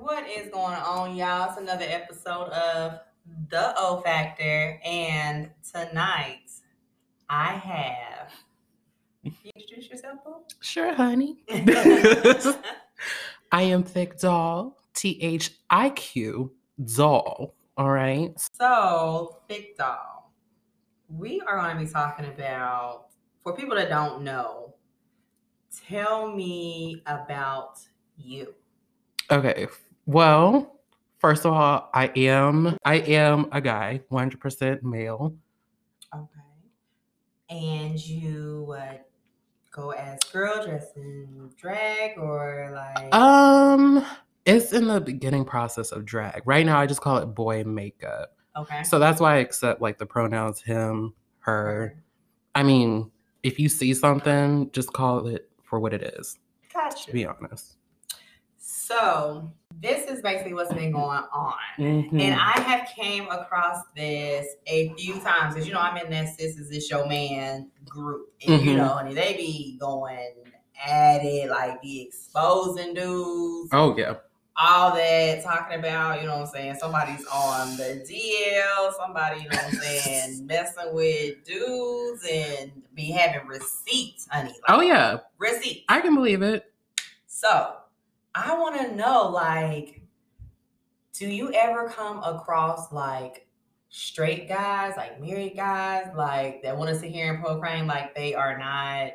[0.00, 1.50] What is going on, y'all?
[1.50, 3.00] It's another episode of
[3.48, 6.50] The O Factor, and tonight
[7.28, 8.32] I have.
[9.24, 10.36] Can you introduce yourself, boo?
[10.60, 11.42] Sure, honey.
[13.50, 16.52] I am Thiq Doll, T H I Q
[16.94, 17.56] Doll.
[17.76, 18.32] All right.
[18.52, 20.32] so, Thiq Doll,
[21.08, 23.06] we are going to be talking about,
[23.42, 24.74] for people that don't know,
[25.88, 27.80] tell me about
[28.16, 28.54] you.
[29.30, 29.66] Okay.
[30.08, 30.80] Well,
[31.18, 35.34] first of all, I am I am a guy, 100% male.
[36.14, 36.24] Okay.
[37.50, 39.00] And you would
[39.70, 43.14] go as girl dressed in drag or like.
[43.14, 44.02] Um,
[44.46, 46.40] it's in the beginning process of drag.
[46.46, 48.34] Right now, I just call it boy makeup.
[48.56, 48.84] okay.
[48.84, 52.02] So that's why I accept like the pronouns him, her.
[52.54, 53.10] I mean,
[53.42, 56.38] if you see something, just call it for what it is.
[56.72, 57.04] Gotcha.
[57.04, 57.77] To be honest.
[58.88, 61.54] So this is basically what's been going on.
[61.78, 62.20] Mhm.
[62.20, 66.34] And I have came across this a few times because you know I'm in that
[66.38, 68.32] sis is this your man group.
[68.46, 68.76] And you Mhm.
[68.76, 70.32] know, and they be going
[70.82, 74.14] at it, like be exposing dudes, Oh yeah.
[74.56, 79.48] all that, talking about, you know what I'm saying, somebody's on the DL, somebody, you
[79.50, 84.48] know what I'm saying, messing with dudes and be having receipts, honey.
[84.48, 85.18] Like, Oh yeah.
[85.36, 85.84] Receipts.
[85.90, 86.72] I can believe it.
[87.26, 87.76] So
[88.46, 90.00] I want to know, like,
[91.12, 93.48] do you ever come across like
[93.88, 98.34] straight guys, like married guys, like that want to sit here and proclaim like they
[98.34, 99.12] are not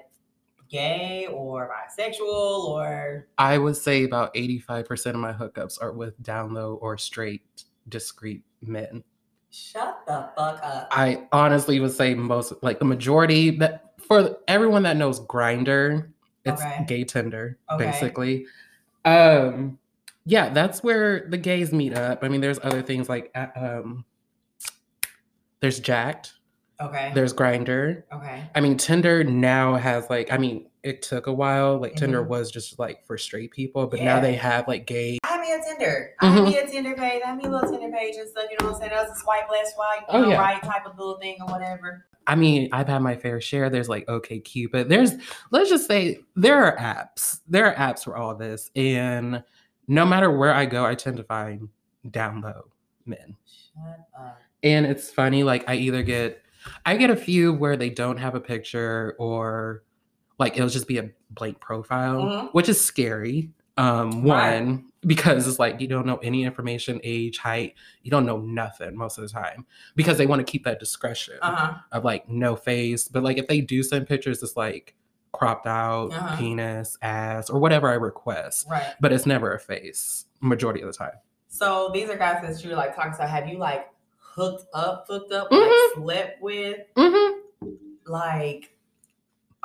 [0.69, 6.53] gay or bisexual or I would say about 85% of my hookups are with down
[6.53, 7.43] low or straight,
[7.87, 9.03] discreet men.
[9.51, 10.89] shut the fuck up?
[10.91, 16.09] I honestly would say most, like the majority, that for everyone that knows Grindr,
[16.43, 16.83] it's Okay.
[16.87, 17.85] gay Tinder, Okay.
[17.85, 18.45] basically.
[19.05, 19.79] Um,
[20.25, 22.23] yeah, that's where the gays meet up.
[22.23, 24.05] I mean, there's other things like, uh, um,
[25.59, 26.31] there's Jack'd,
[26.81, 27.11] okay.
[27.13, 28.03] there's Grindr.
[28.13, 28.43] okay.
[28.55, 31.77] I mean, Tinder now has like, I mean, it took a while.
[31.79, 32.27] Like Tinder Mhm.
[32.27, 35.17] was just like for straight people, but now they have like gay.
[35.23, 36.11] I me a Tinder.
[36.19, 36.43] I Mhm.
[36.45, 37.21] me a Tinder page.
[37.25, 38.45] I me a little Tinder page and stuff.
[38.51, 38.91] You know what I'm saying?
[38.93, 40.39] That's a swipe left, swipe, Oh, know, yeah.
[40.41, 42.05] right type of little thing or whatever.
[42.27, 43.69] I mean, I've had my fair share.
[43.69, 44.89] There's like OK Cupid.
[44.89, 45.13] There's
[45.51, 47.39] let's just say there are apps.
[47.47, 49.43] There are apps for all this, and
[49.87, 51.67] no matter where I go, I tend to find
[52.11, 52.69] down low
[53.05, 53.35] men.
[53.45, 54.41] Shut up.
[54.63, 56.41] And it's funny, like I either get
[56.85, 59.83] I get a few where they don't have a picture or
[60.39, 62.53] like it'll just be a blank profile, Mhm.
[62.53, 63.51] which is scary.
[63.77, 68.37] Um, one, because it's like you don't know any information, age, height, you don't know
[68.37, 69.65] nothing most of the time.
[69.95, 71.73] Because they want to keep that discretion Uh huh.
[71.91, 73.07] of like no face.
[73.07, 74.95] But like if they do send pictures, it's like
[75.31, 76.37] cropped out, Uh-huh.
[76.37, 78.67] penis, ass, or whatever I request.
[78.69, 78.93] Right.
[79.01, 81.13] But it's never a face majority of the time.
[81.47, 83.25] So these are guys that you're like talking to.
[83.27, 83.87] Have you like
[84.17, 85.61] hooked up, hooked up, Mhm.
[85.61, 86.79] like slept with?
[86.95, 87.69] Mm-hmm.
[88.05, 88.75] Like,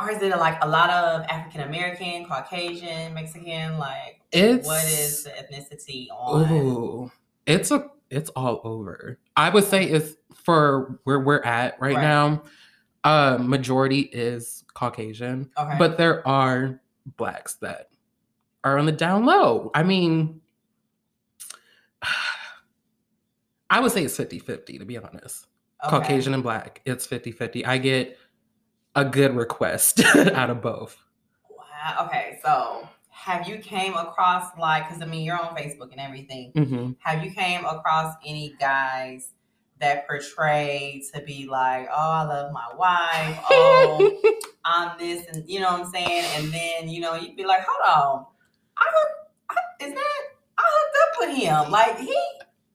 [0.00, 3.78] or is it like a lot of African American, Caucasian, Mexican?
[3.78, 6.50] Like, It's what is the ethnicity on?
[6.53, 7.12] Ooh,
[7.47, 9.19] it's a it's all over.
[9.37, 12.03] I would say it's for where we're at right, Right.
[12.03, 12.43] now.
[13.05, 15.77] Uh, majority is Caucasian, Okay.
[15.78, 16.81] but there are
[17.16, 17.89] blacks that
[18.65, 19.71] are on the down low.
[19.75, 20.41] I mean,
[23.71, 25.47] I would say it's 50 50 to be honest.
[25.84, 25.91] Okay.
[25.91, 27.65] Caucasian and black, it's 50 50.
[27.66, 28.19] I get
[28.95, 30.97] a good request out of both.
[31.50, 32.06] Wow.
[32.06, 32.39] Okay.
[32.45, 32.89] So
[33.28, 36.50] have you came across like, because I mean, you're on Facebook and everything.
[36.55, 36.97] Mhm.
[37.00, 39.33] Have you came across any guys
[39.81, 43.39] that portray to be like, oh, I love my wife.
[43.50, 44.21] Oh,
[44.65, 46.25] I'm this, and you know what I'm saying?
[46.37, 47.83] And then you know you'd be like, hold
[48.19, 48.27] on,
[48.78, 50.21] I hooked, I, is that
[50.59, 51.71] I hooked up with him?
[51.71, 52.16] Like he,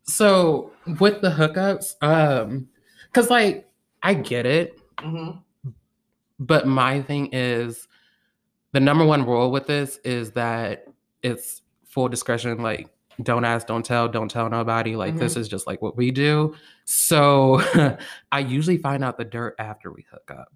[0.03, 2.67] So with the hookups, um,
[3.07, 3.67] because like
[4.03, 5.41] I get it, Mhm.
[6.39, 7.87] but my thing is
[8.73, 10.87] the number one rule with this is that
[11.21, 12.61] it's full discretion.
[12.61, 12.89] Like,
[13.21, 14.95] don't ask, don't tell, don't tell nobody.
[14.95, 15.41] Like, this mm-hmm.
[15.41, 16.55] is just like what we do.
[16.85, 17.61] So
[18.31, 20.51] I usually find out the dirt after we hook up.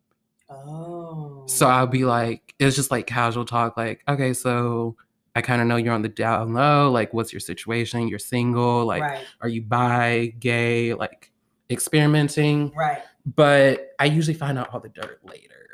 [0.49, 4.95] oh, So I'll be like, it's just like casual talk, like, okay, so
[5.35, 6.89] I kind of know you're on the down low.
[6.89, 8.07] Like, what's your situation?
[8.07, 8.85] You're single.
[8.85, 11.31] Like, right, are you bi, gay, like
[11.69, 12.71] experimenting?
[12.75, 13.03] right,
[13.35, 15.66] But I usually find out all the dirt later.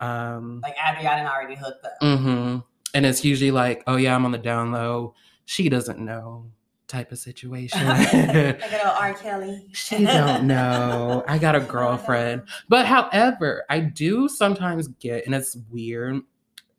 [0.00, 1.92] Um, like after y'all done already hooked up.
[2.02, 2.58] Mm-hmm.
[2.94, 5.14] And it's usually like, oh yeah, I'm on the down low.
[5.46, 6.50] She doesn't know
[6.86, 7.86] type of situation.
[7.86, 9.14] like R.
[9.14, 9.66] Kelly.
[9.72, 11.24] she don't know.
[11.26, 12.42] I got a girlfriend.
[12.68, 16.20] But however, I do sometimes get, and it's weird,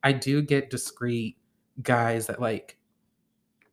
[0.03, 1.37] I do get discreet
[1.81, 2.77] guys that like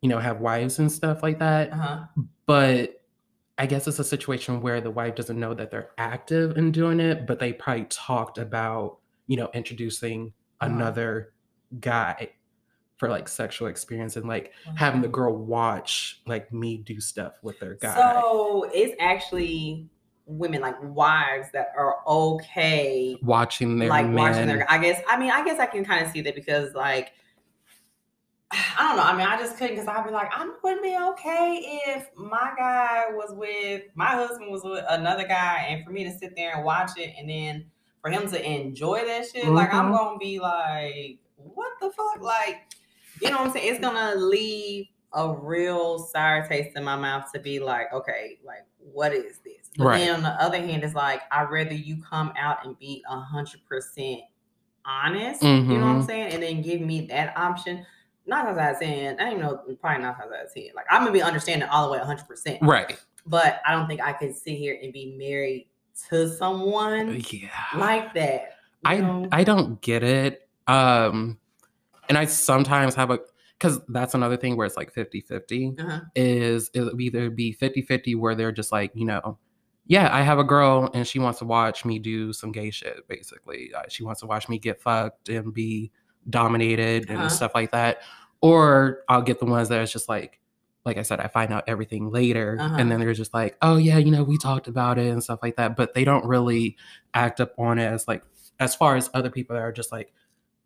[0.03, 1.73] you know, have wives and stuff like that.
[1.73, 2.05] Uh-huh.
[2.45, 3.01] But
[3.57, 7.01] I guess it's a situation where the wife doesn't know that they're active in doing
[7.01, 10.73] it, but they probably talked about, you know, introducing Uh-huh.
[10.73, 11.33] another
[11.81, 12.31] guy
[12.97, 17.59] for like sexual experience and like having the girl watch like me do stuff with
[17.59, 17.95] their guy.
[17.97, 19.89] So it's actually
[20.27, 24.15] women like wives that are okay watching their like men.
[24.15, 26.75] watching their I guess I mean I guess I can kind of see that because
[26.75, 27.13] like
[28.53, 29.03] I don't know.
[29.03, 32.53] I mean, I just couldn't because I'd be like, I wouldn't be okay if my
[32.57, 36.55] guy was with my husband was with another guy, and for me to sit there
[36.55, 37.65] and watch it, and then
[38.03, 39.97] for him to enjoy that shit, like I'm Mhm.
[39.97, 42.75] gonna be like, what the fuck, like,
[43.21, 43.69] you know what I'm saying?
[43.73, 48.65] It's gonna leave a real sour taste in my mouth to be like, okay, like,
[48.79, 49.71] what is this?
[49.79, 49.99] But Right.
[50.01, 53.19] then on the other hand, it's like I'd rather you come out and be a
[53.21, 54.23] hundred percent
[54.85, 55.43] honest.
[55.43, 56.07] You know what I'm Mhm.
[56.07, 56.33] saying?
[56.35, 57.87] And then give me that option.
[58.27, 60.73] Not as I saying, I don't know, probably not as I saying.
[60.75, 62.99] Like I'm gonna be understanding all the way 100, percent Right.
[63.27, 65.69] but I don't think I could sit here and be married
[66.11, 67.51] to someone Yeah.
[67.77, 68.55] like that.
[68.85, 69.29] I know?
[69.33, 70.49] I don't get it.
[70.67, 71.39] Um
[72.09, 73.21] and I sometimes have a
[73.61, 76.01] cuz that's another thing where it's like 50-50 Uh-huh.
[76.17, 79.39] is it'll either be 50-50 where they're just like, you know,
[79.87, 83.07] yeah, I have a girl and she wants to watch me do some gay shit
[83.09, 83.73] basically.
[83.75, 85.91] Uh, she wants to watch me get fucked and be
[86.31, 87.29] dominated and Uh-huh.
[87.29, 88.03] stuff like that.
[88.41, 90.41] Or I'll get the ones that it's just like
[90.85, 92.77] like I said, I find out everything later, Uh-huh.
[92.79, 95.41] and then they're just like, "Oh yeah, you know, we talked about it and stuff
[95.43, 96.77] like that," but they don't really
[97.15, 98.23] act up on it as like
[98.61, 100.13] as far as other people that are just like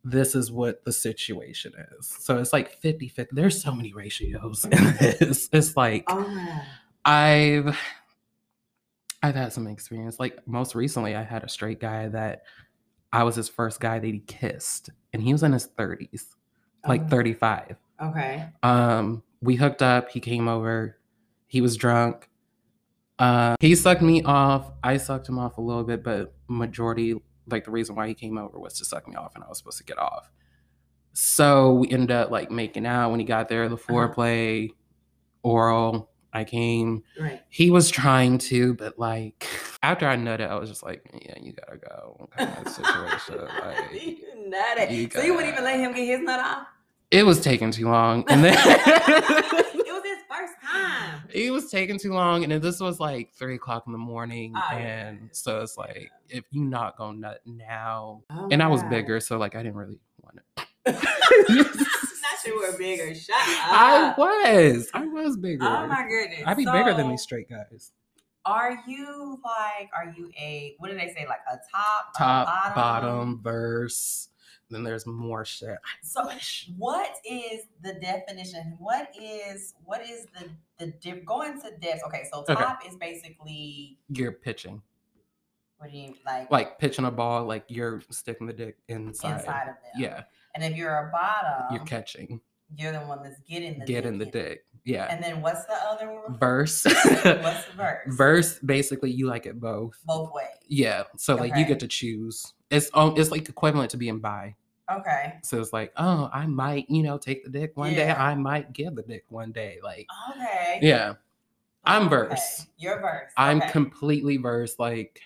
[0.05, 4.65] this is what the situation is so it's like 50 50 there's so many ratios
[4.65, 4.71] in
[5.01, 6.63] this it's like Oh
[7.05, 7.77] i've
[9.23, 12.43] i've had some experience like most recently i had a straight guy that
[13.13, 16.37] i was his first guy that he kissed and he was in his 30s
[16.87, 18.45] like Oh, 35 Okay.
[18.63, 20.11] um, we hooked up.
[20.11, 20.99] He came over.
[21.47, 22.29] He was drunk.
[23.19, 24.71] Uh, he sucked me off.
[24.83, 27.15] I sucked him off a little bit, but majority,
[27.49, 29.59] like the reason why he came over was to suck me off, and I was
[29.59, 30.31] supposed to get off.
[31.13, 33.69] So we ended up like making out when he got there.
[33.69, 33.93] The Uh-huh.
[33.93, 34.71] foreplay,
[35.43, 36.11] oral.
[36.33, 37.03] I came.
[37.19, 37.41] Right.
[37.49, 39.47] He was trying to, but like
[39.83, 42.29] after I nutted, I was just like, yeah, you gotta go.
[42.37, 43.39] Kind of situation.
[43.65, 44.19] Like, you
[44.53, 44.91] nutted.
[44.95, 46.67] you so you wouldn't even let him get his nut off?
[47.11, 48.55] It was taking too long, and then.
[48.59, 51.23] it was his first time.
[51.33, 54.61] it was taking too long and this was like three o'clock in the morning Oh,
[54.73, 55.09] yeah.
[55.09, 59.21] and so it's like if you not gonna nut now Oh and i was bigger
[59.21, 60.67] so like i didn't really want it
[61.49, 63.15] Not you were bigger.
[63.15, 63.45] Shut up.
[63.73, 66.43] i was i was bigger Oh my goodness.
[66.47, 67.93] i'd be bigger than these straight guys
[68.45, 72.13] Are you like, are you a, what do they say, like a top?
[72.15, 74.29] a top bottom verse
[74.71, 76.29] then there's more shit So
[76.77, 78.77] what is the definition?
[78.79, 82.03] What is, what is the, the, diff, going to depths?
[82.07, 82.55] Okay, so Okay.
[82.55, 84.83] top is basically, you're pitching
[85.79, 89.63] what do you, like, like pitching a ball like you're sticking the dick inside, inside
[89.69, 89.93] of them.
[89.99, 90.23] yeah
[90.55, 92.41] And if you're a bottom, you're catching
[92.77, 94.41] you're the one that's getting the getting the dick in.
[94.43, 96.39] dick yeah And then what's the other one?
[96.39, 98.15] verse What's the verse?
[98.17, 100.47] verse basically you like it both Both ways.
[100.69, 102.53] Yeah, so like you get to choose.
[102.71, 104.55] It's um, it's like equivalent to being bi.
[104.91, 105.35] Okay.
[105.43, 108.11] So it's like, oh, I might, you know, take the dick one day.
[108.11, 109.79] I might give the dick one day.
[109.83, 110.79] Like, Okay.
[110.83, 111.15] yeah,
[111.85, 112.11] I'm Okay.
[112.11, 112.67] verse.
[112.79, 113.31] You're verse.
[113.37, 113.71] I'm okay.
[113.71, 114.77] completely verse.
[114.79, 115.21] like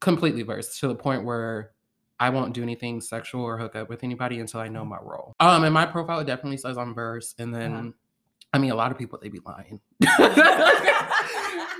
[0.00, 1.72] completely verse to the point where
[2.20, 5.34] I won't do anything sexual or hook up with anybody until I know my role.
[5.40, 7.74] Um, and my profile definitely says I'm verse, and then.
[7.74, 7.90] Uh-huh.
[8.52, 9.80] I mean, a lot of people they be lying.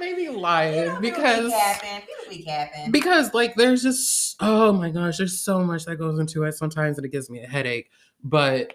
[0.01, 1.53] they be lying because
[2.29, 2.91] be capping.
[2.91, 6.97] because like there's just oh my gosh there's so much that goes into it sometimes
[6.97, 7.91] and it gives me a headache
[8.25, 8.73] but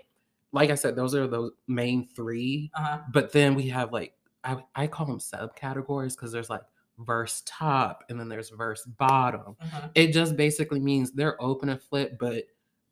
[0.52, 3.00] like i said those are the main three uh-huh.
[3.12, 6.62] but then we have like i, I call them subcategories because there's like
[7.00, 9.90] verse top and then there's verse bottom uh-huh.
[9.96, 12.46] it just basically means they're open and flip but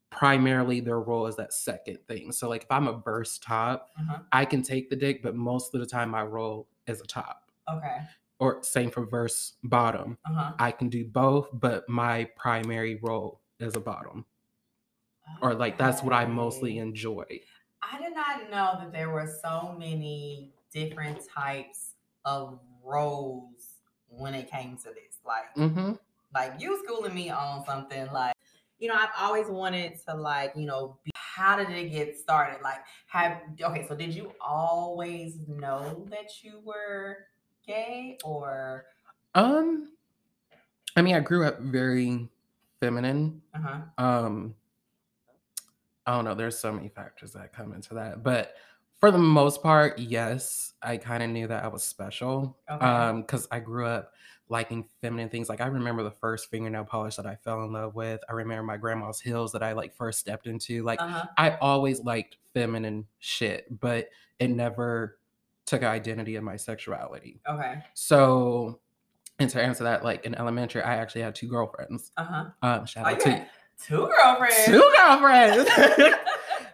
[0.10, 4.20] primarily their role is that second thing so like if i'm a verse top uh-huh.
[4.32, 7.40] i can take the dick but most of the time my role is a top
[7.74, 7.98] Okay.
[8.40, 10.52] or same for verse bottom Uh-huh.
[10.60, 14.26] I can do both, but my primary role is a bottom.
[15.42, 17.24] Or like that's what I mostly enjoy.
[17.82, 21.94] I did not know that there were so many different types
[22.26, 23.63] of roles
[24.18, 25.20] when it came to this.
[25.26, 25.94] Like, Mm-hmm.
[26.34, 28.34] like you schooling me on something like,
[28.80, 32.62] you know, I've always wanted to like, you know, be, how did it get started?
[32.62, 37.20] Like, have okay, so did you always know that you were
[37.66, 38.86] gay or
[39.36, 39.90] Um
[40.98, 42.28] I mean I grew up very
[42.82, 43.42] feminine.
[43.54, 43.80] uh-huh.
[44.04, 44.56] Um
[46.06, 48.24] I don't know, there's so many factors that come into that.
[48.24, 48.56] But
[49.04, 50.72] For the most part, yes.
[50.82, 52.58] I kind of knew that I was special.
[52.72, 52.86] Okay.
[52.86, 54.14] Um, because I grew up
[54.48, 55.50] liking feminine things.
[55.50, 58.22] Like I remember the first fingernail polish that I fell in love with.
[58.30, 60.84] I remember my grandma's heels that I like first stepped into.
[60.84, 61.26] Like uh-huh.
[61.38, 64.08] I always liked feminine shit, but
[64.40, 65.18] it never
[65.66, 67.42] took identity of my sexuality.
[67.46, 67.84] Okay.
[67.96, 68.80] So,
[69.38, 72.14] and to answer that, like in elementary, I actually had two girlfriends.
[72.16, 72.46] Uh-huh.
[72.62, 73.46] Um, shout Oh, out to
[73.86, 74.64] two girlfriends.
[74.64, 75.70] two girlfriends.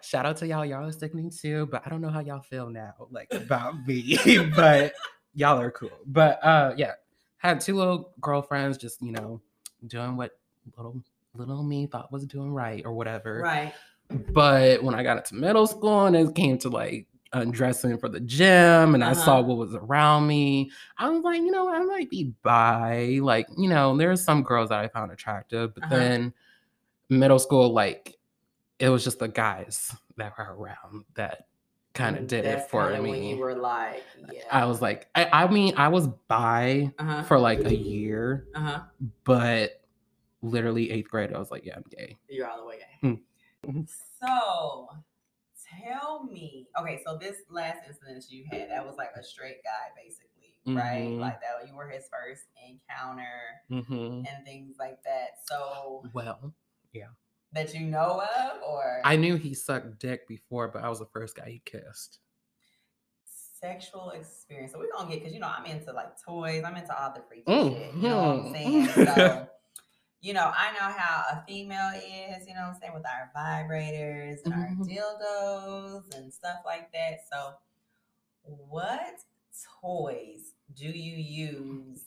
[0.10, 0.66] shout out to y'all.
[0.66, 4.18] Y'all are sticking too, but I don't know how y'all feel now, like about me.
[4.56, 4.94] but
[5.36, 5.92] y'all are cool.
[6.08, 6.94] But uh, yeah,
[7.38, 9.40] had two little girlfriends, just you know,
[9.86, 10.32] doing what
[10.76, 11.04] little
[11.36, 13.42] little me thought was doing right or whatever.
[13.42, 13.74] right.
[14.34, 18.20] But when I got into middle school and it came to like undressing for the
[18.20, 19.44] gym and I saw Uh-huh.
[19.44, 23.20] what was around me, I was like, you know, I might be bi.
[23.22, 25.96] Like, you know, there's some girls that I found attractive, but Uh-huh.
[25.96, 26.34] then
[27.10, 28.16] middle school, like,
[28.80, 31.48] it was just the guys that were around that
[31.94, 33.10] kind of Mm, did it for me.
[33.12, 34.44] When you were like, yeah.
[34.52, 37.24] I was like, I, I mean, I was by Uh-huh.
[37.24, 38.82] for like a year, Uh-huh.
[39.24, 39.82] but
[40.42, 42.18] literally eighth grade, I was like, yeah, I'm gay.
[42.30, 43.20] You're all the way gay.
[43.68, 43.88] Mhm.
[44.22, 44.90] So
[45.84, 49.92] tell me, okay, so this last incident you had, that was like a straight guy
[49.96, 51.10] basically, right?
[51.16, 51.20] Mhm.
[51.20, 55.40] Like that you were his first encounter hmm and things like that.
[55.46, 56.54] So Well,
[57.54, 61.06] that you know of or I knew he sucked dick before, but I was the
[61.08, 62.20] first guy he kissed.
[63.62, 64.72] sexual experience.
[64.72, 67.22] So we're gonna get because you know I'm into like toys, I'm into all the
[67.28, 67.94] freaky Mm, shit.
[67.96, 68.88] You know what I'm saying?
[68.88, 69.48] So
[70.22, 73.32] you know, I know how a female is, you know what I'm saying, with our
[73.36, 74.88] vibrators and our Mhm.
[74.88, 77.20] dildos and stuff like that.
[77.32, 77.54] So
[78.44, 79.16] what
[79.82, 82.06] toys do you use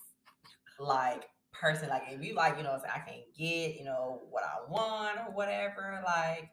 [0.79, 1.29] like
[1.63, 4.71] person like if you like, you know, say I can't get, you know, what I
[4.71, 6.51] want or whatever, like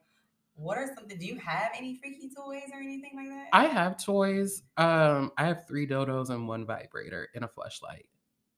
[0.55, 3.47] what are something do you have any freaky toys or anything like that?
[3.53, 4.61] I have toys.
[4.77, 8.05] Um, I have three dodos and one vibrator and a flashlight.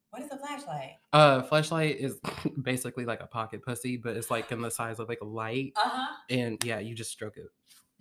[0.09, 0.93] what is a flashlight?
[1.13, 2.19] Uh, flashlight is
[2.63, 5.73] basically like a pocket pussy, but it's like in the size of like a light,
[5.77, 6.15] Uh-huh.
[6.29, 7.45] and yeah, you just stroke it.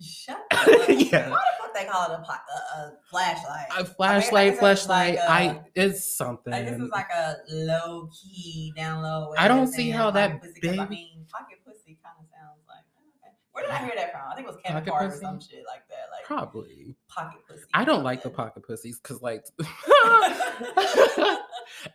[0.01, 0.67] Shut up.
[0.89, 1.35] Yeah.
[1.73, 3.67] They call it a, a, a flashlight?
[3.77, 5.15] A flashlight, it's flashlight.
[5.15, 6.51] like I a- it's something.
[6.51, 9.33] Like this is like a low key down low.
[9.37, 12.61] I don't see how that pussy, 'cause I big- mean, pocket pussy kind of sounds
[12.67, 12.83] like.
[13.23, 13.33] Okay.
[13.51, 14.21] Where did I hear that from?
[14.31, 16.09] I think it was Kevin Hart or some shit like that.
[16.11, 16.95] Like Probably.
[17.07, 17.63] pocket pussy.
[17.73, 19.45] I don't like the pocket pussies because like,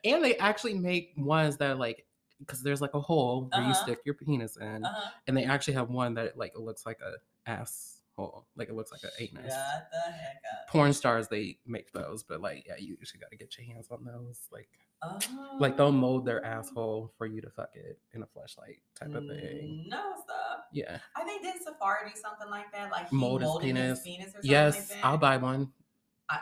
[0.04, 2.04] and they actually make ones that are like
[2.40, 3.83] because there's like a hole where you Uh-huh.
[3.85, 5.11] stick your penis in, Uh-huh.
[5.26, 7.14] and they actually have one that like it looks like a
[7.50, 9.52] ass hole, like it looks like an anus.
[9.52, 10.68] Shut the heck up.
[10.68, 13.88] Porn stars they make those, but like yeah, you usually got to get your hands
[13.90, 14.40] on those.
[14.50, 14.68] Like
[15.02, 15.18] Oh.
[15.61, 19.26] like they'll mold their asshole for you to fuck it in a flashlight type of
[19.26, 19.85] thing.
[19.88, 20.64] No stuff.
[20.73, 20.99] Yeah.
[21.14, 22.90] I think did Safaree do something like that?
[22.90, 23.99] Like Mold his molded penis.
[23.99, 25.04] his penis or something Yes, like that?
[25.06, 25.70] I'll buy one.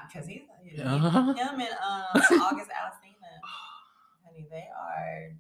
[0.06, 1.32] because he's he- Uh-huh.
[1.34, 3.40] him and um August Alsina.
[4.24, 5.32] Honey, they are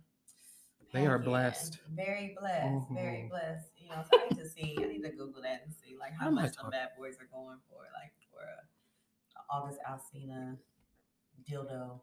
[0.92, 1.78] They are blessed.
[1.94, 2.90] Very blessed.
[2.90, 3.30] Very Mhm.
[3.30, 3.73] blessed.
[3.84, 4.76] You know, so I need to see.
[4.80, 7.58] I need to Google that and see like how much the bad boys are going
[7.68, 10.56] for, like for a August Alsina
[11.50, 12.00] dildo.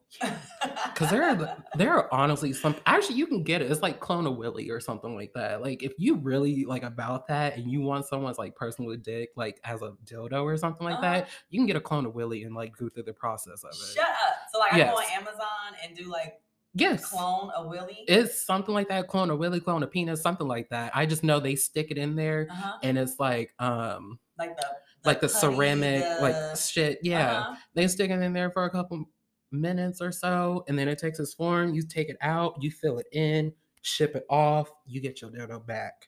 [0.94, 3.72] Cause there are there are honestly some actually you can get it.
[3.72, 5.62] It's like clone a Willy or something like that.
[5.64, 9.60] Like if you really like about that and you want someone's like personal dick like
[9.64, 11.14] as a dildo or something like Uh-huh.
[11.14, 13.72] that, you can get a clone of Willy and like go through the process of
[13.72, 13.96] it.
[13.96, 14.36] Shut up.
[14.54, 16.40] So like I go on Amazon and do like
[16.74, 17.10] yes.
[17.10, 18.04] clone a Willy.
[18.08, 20.92] It's something like that, clone a Willy, clone a penis, something like that.
[20.96, 22.78] I just know they stick it in there uh-huh.
[22.84, 24.66] and it's like um Like the,
[25.06, 27.00] like the putty, ceramic the- like shit.
[27.04, 27.40] Yeah.
[27.40, 27.56] uh-huh.
[27.76, 29.06] They stick it in there for a couple
[29.52, 31.74] minutes or so, and then it takes its form.
[31.74, 33.52] You take it out, you fill it in,
[33.82, 36.08] ship it off, you get your dildo back.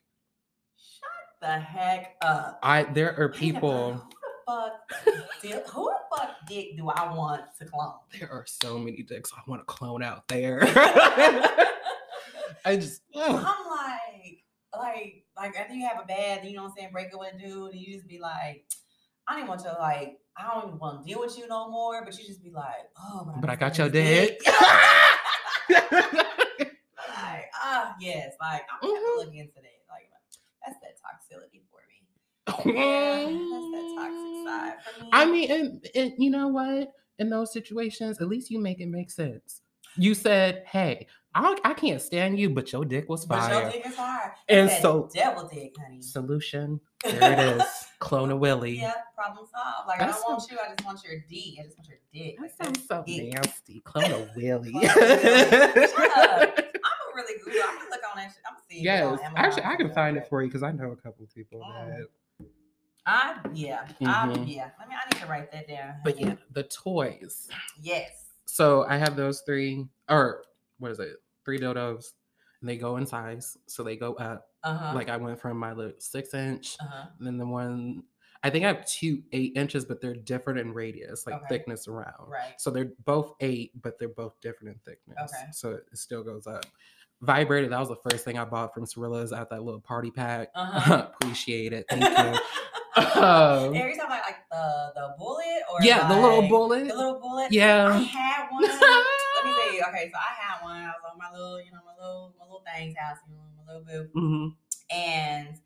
[0.77, 2.59] Shut the heck up.
[2.63, 4.01] I there are people.
[4.45, 4.73] Fuck?
[5.41, 7.93] dick- who the fuck dick do I want to clone?
[8.19, 10.59] There are so many dicks I want to clone out there.
[12.65, 13.43] I just I'm ugh.
[13.69, 14.43] like,
[14.77, 17.33] like, like after you have a bad, you know what I'm saying, break up with
[17.35, 18.65] a dude, and you just be like,
[19.27, 21.69] I don't even want to like, I don't even want to deal with you no
[21.69, 22.03] more.
[22.03, 24.41] But you just be like, oh, but I just got your dick.
[25.69, 29.13] like, ah, yes, like I'm gonna have Mhm.
[29.13, 29.79] to look into that.
[29.89, 30.09] Like,
[30.65, 31.92] that's that toxicity for me.
[32.47, 35.09] Yeah, that's that toxic side for me.
[35.13, 36.91] I mean, and, and you know what?
[37.19, 39.61] In those situations, at least you make it make sense.
[39.95, 43.71] You said, "Hey, I I can't stand you, but your dick was but fire." your
[43.71, 44.33] dick is fire.
[44.49, 46.01] And so- devil dick, honey.
[46.01, 46.79] Solution.
[47.05, 47.63] There it is.
[47.99, 48.77] Clone a Willie.
[48.79, 49.87] Yeah, problem solved.
[49.87, 51.57] Like I That don't want you, I just want your D.
[51.59, 52.35] I just want your dick.
[52.37, 53.33] That Like, sounds so dick.
[53.33, 53.81] nasty.
[53.81, 54.71] Clone a Willie.
[54.71, 55.87] Clone a Willy.
[55.87, 56.59] Shut up.
[56.59, 57.53] I'm a really good.
[57.63, 58.41] I'm gonna look on that shit.
[58.47, 58.75] I'm gonna see.
[58.87, 59.31] if it's yes.
[59.35, 61.87] Actually, I can find it for you because I know a couple people Mm.
[61.89, 62.07] that.
[63.05, 63.87] I yeah.
[64.01, 64.47] I, Mhm.
[64.47, 64.69] yeah.
[64.79, 65.95] Let me I need to write that down.
[66.03, 67.49] But yeah, the toys.
[67.81, 68.31] Yes.
[68.45, 70.43] So I have those three, or
[70.79, 71.17] what is it?
[71.45, 72.11] Three dodos,
[72.61, 73.57] and they go in size.
[73.67, 74.47] So they go up.
[74.63, 74.93] Uh-huh.
[74.95, 77.07] Like I went from my little six inch, uh-huh.
[77.17, 78.03] and then the one
[78.45, 81.45] I think I have two eight inches, but they're different in radius, like Okay.
[81.49, 82.27] thickness around.
[82.29, 82.59] Right.
[82.59, 85.17] So they're both eight, but they're both different in thickness.
[85.33, 85.49] Okay.
[85.53, 86.65] So it still goes up.
[87.23, 90.49] Vibrator, that was the first thing I bought from Cirilla's at that little party pack.
[90.53, 91.07] Uh-huh.
[91.21, 91.85] Appreciate it.
[91.89, 92.39] Thank you.
[92.95, 96.87] Um, Every time like like the the bullet or yeah, the little bullet.
[96.89, 97.51] The little bullet.
[97.51, 98.61] Yeah, I had one.
[98.61, 98.71] Let
[99.45, 99.81] me see.
[99.89, 100.77] Okay, so I had one.
[100.77, 103.41] I was on my little, you know, my little my little thing's house, you know,
[103.65, 104.19] my little boo.
[104.93, 105.59] hmm And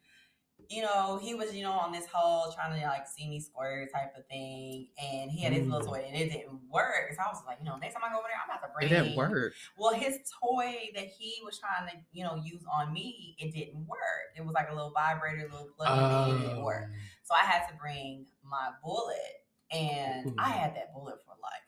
[0.70, 3.92] you know, he was, you know, on this whole trying to like see me squirt
[3.94, 4.88] type of thing.
[5.02, 5.90] And he had his little Mm.
[5.92, 7.14] toy and it didn't work.
[7.16, 8.74] So I was like, you know, next time I go over there, I'm about to
[8.74, 9.54] bring It didn't work.
[9.78, 13.88] Well, his toy that he was trying to, you know, use on me, it didn't
[13.88, 14.34] work.
[14.36, 16.90] It was like a little vibrator, little plug in, it didn't work.
[16.90, 16.96] Oh.
[17.24, 21.64] So I had to bring my bullet, and I had that bullet for like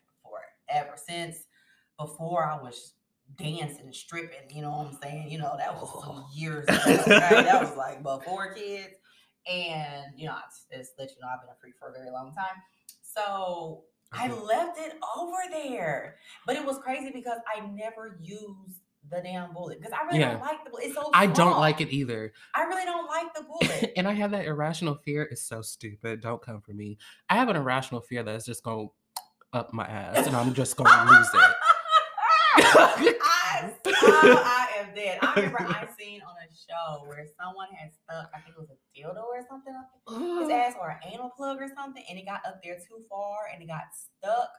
[0.67, 1.47] forever since
[1.97, 2.93] before I was
[3.37, 4.49] dancing and stripping.
[4.55, 5.29] You know what I'm saying?
[5.29, 6.25] You know that was Oh.
[6.33, 6.77] years ago.
[6.87, 7.05] Right?
[7.45, 8.95] that was like before kids,
[9.51, 10.41] and you know, I
[10.75, 12.61] just let you know I've been a freak for a very long time.
[13.01, 19.21] So I left it over there, but it was crazy because I never used the
[19.21, 20.33] damn bullet because I really Yeah.
[20.33, 20.85] don't like the bullet.
[20.85, 22.33] It's so I don't like it either.
[22.53, 23.93] I really don't like the bullet.
[23.97, 25.23] and I have that irrational fear.
[25.23, 26.21] It's so stupid.
[26.21, 26.97] Don't come for me.
[27.29, 28.89] I have an irrational fear that's just going
[29.53, 31.41] up my ass and I'm just going to lose it.
[32.55, 35.19] I, I am dead.
[35.21, 38.69] I remember I seen on a show where someone had stuck, I think it was
[38.69, 39.89] a dildo or something up
[40.41, 43.49] his ass or an anal plug or something, and it got up there too far
[43.53, 44.49] and it got stuck.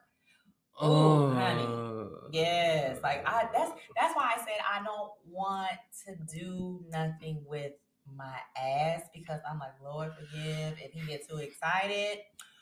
[0.82, 1.62] Ooh, honey.
[1.62, 2.28] Oh.
[2.32, 5.72] Yes, like I that's that's why I said I don't want
[6.06, 7.72] to do nothing with
[8.16, 12.18] my ass because I'm like, Lord forgive if he get too excited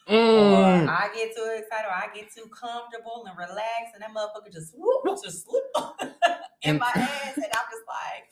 [0.09, 0.89] or Mm.
[0.89, 4.73] I get too excited or I get too comfortable and relaxed and that motherfucker just
[4.77, 5.65] whoop just slip
[6.63, 8.25] in my ass and I'm just like,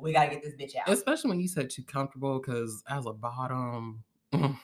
[0.00, 0.88] we gotta get this bitch out.
[0.92, 4.56] Especially when you said too comfortable, because as a bottom, mm,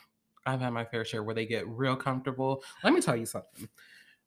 [0.47, 2.63] I've had my fair share where they get real comfortable.
[2.83, 3.69] Let me tell you something.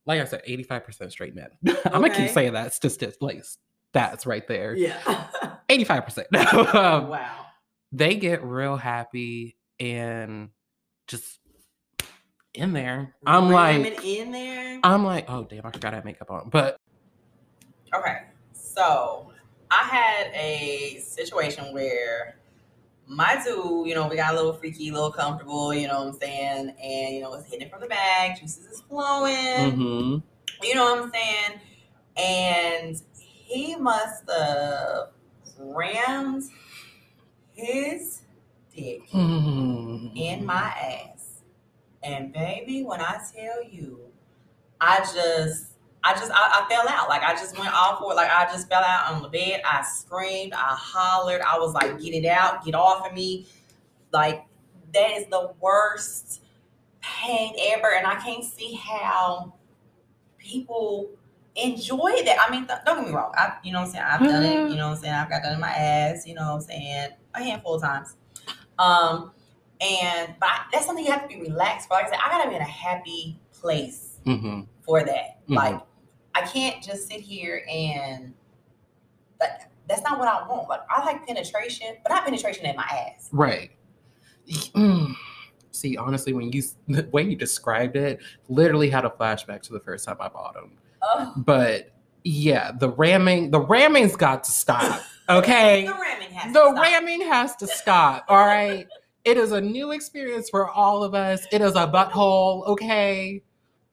[0.05, 1.49] Like I said, 85% straight men.
[1.85, 3.21] I'm gonna keep saying that It's statistic.
[3.21, 3.43] Like,
[3.93, 4.75] that's right there.
[4.75, 5.27] yeah.
[5.69, 6.73] 85%.
[6.75, 7.45] Um, wow.
[7.91, 10.49] they get real happy and
[11.07, 11.39] just
[12.53, 13.15] in there.
[13.25, 14.79] I'm Ramming like, in there.
[14.83, 16.49] I'm like, oh damn, I forgot I had makeup on.
[16.49, 16.79] But
[17.95, 19.31] Okay, so
[19.69, 22.37] I had a situation where
[23.05, 26.13] my dude, you know, we got a little freaky, a little comfortable, you know what
[26.13, 30.23] I'm saying, and you know, it's hitting from the back, juices is flowing, mhm.
[30.63, 31.59] you know what I'm saying,
[32.17, 35.09] and he must have
[35.59, 36.43] rammed
[37.53, 38.21] his
[38.75, 40.11] dick Mm.
[40.15, 41.12] in my ass.
[42.03, 43.99] And baby, when I tell you,
[44.81, 47.07] I just, I just, I, I fell out.
[47.09, 48.15] Like I just went off for it.
[48.15, 49.61] Like I just fell out on the bed.
[49.65, 50.53] I screamed.
[50.53, 51.41] I hollered.
[51.41, 52.65] I was like, "Get it out!
[52.65, 53.47] Get off of me!"
[54.11, 54.45] Like
[54.93, 56.41] that is the worst
[57.01, 59.53] pain ever, and I can't see how
[60.37, 61.09] people
[61.55, 62.37] enjoy that.
[62.45, 63.31] I mean, th- don't get me wrong.
[63.35, 64.05] I, you know what I'm saying?
[64.05, 64.69] I've done it.
[64.71, 65.13] You know what I'm saying?
[65.13, 66.27] I've got done in my ass.
[66.27, 67.09] You know what I'm saying?
[67.33, 68.15] A handful of times.
[68.79, 69.31] Um,
[69.83, 71.95] and but I, that's something you have to be relaxed for.
[71.95, 74.67] Like I said, I gotta be in a happy place Mhm.
[74.85, 75.45] for that.
[75.47, 75.55] Mhm.
[75.55, 75.81] Like
[76.35, 78.33] I can't just sit here and
[79.39, 80.69] that, that's not what I want.
[80.69, 83.29] Like I like penetration, but not penetration in my ass.
[83.31, 83.71] Right.
[84.75, 85.13] Mm.
[85.71, 89.79] See, honestly, when you the way you described it, literally had a flashback to the
[89.79, 90.77] first time I bought them.
[91.01, 91.91] Oh, But
[92.23, 95.01] yeah, the ramming, the ramming's got to stop.
[95.29, 95.85] Okay.
[95.85, 96.83] the ramming has the to stop.
[96.83, 98.25] ramming has to stop.
[98.27, 98.85] All right.
[99.25, 101.45] It is a new experience for all of us.
[101.51, 102.65] It is a butthole.
[102.67, 103.41] Okay.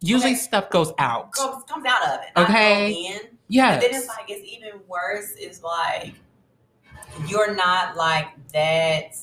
[0.00, 0.40] Usually Okay.
[0.40, 1.32] stuff goes out.
[1.32, 2.30] comes, comes out of it.
[2.36, 3.20] not Okay.
[3.48, 5.34] But then it's like it's even worse.
[5.36, 6.14] It's like
[7.28, 9.16] you're not like that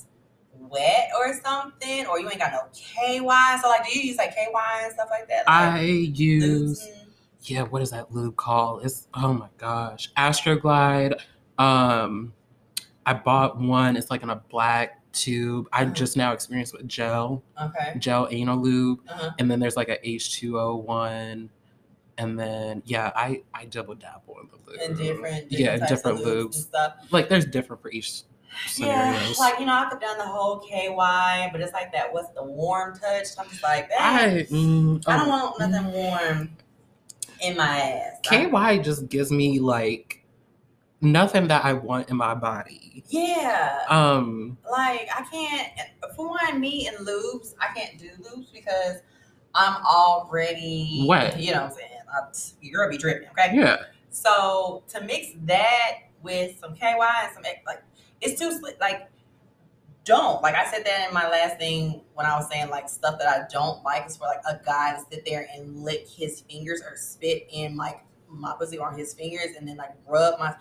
[0.59, 3.59] wet or something, or you ain't got no KY.
[3.61, 4.51] So like, do you use like KY
[4.83, 5.43] and stuff like that?
[5.47, 6.93] I Like, use loosen?
[7.43, 8.85] yeah, what is that lube called?
[8.85, 11.19] It's oh my gosh, Astroglide.
[11.57, 12.33] Um,
[13.05, 13.97] I bought one.
[13.97, 15.67] It's like in a black tube.
[15.73, 15.93] I Uh-huh.
[15.93, 17.95] just now experienced with gel, Okay.
[17.99, 19.32] gel anal lube, Uh-huh.
[19.39, 21.49] and then there's like a H two O one,
[22.17, 24.80] and then yeah, I I double dabble in the lube.
[24.82, 25.51] And different, different
[25.82, 26.53] yeah, different lubes lubes.
[26.56, 26.93] stuff.
[27.12, 28.23] Like there's different for each
[28.77, 32.12] Yeah, like you know, I've done the whole KY, but it's like that.
[32.12, 33.27] What's the warm touch?
[33.38, 33.99] I'm just like that.
[33.99, 36.49] I, I mm, don't oh, want nothing warm
[37.41, 38.13] in my ass.
[38.32, 40.16] I- KY just gives me like
[41.01, 43.03] nothing that I want in my body.
[43.07, 43.83] Yeah.
[43.89, 45.71] Um, like I can't
[46.15, 48.97] for one, me and lubes, I can't do lubes because
[49.53, 51.39] I'm already Wet.
[51.39, 51.91] You know what I'm saying?
[52.13, 53.51] I'm, gonna be dripping, okay?
[53.53, 53.77] yeah.
[54.10, 57.83] So to mix that with some KY and some like
[58.21, 59.10] it's too sli- like
[60.03, 63.19] don't like I said that in my last thing when I was saying like stuff
[63.19, 66.41] that I don't like is for like a guy to sit there and lick his
[66.41, 70.55] fingers or spit in like my pussy on his fingers and then like rub my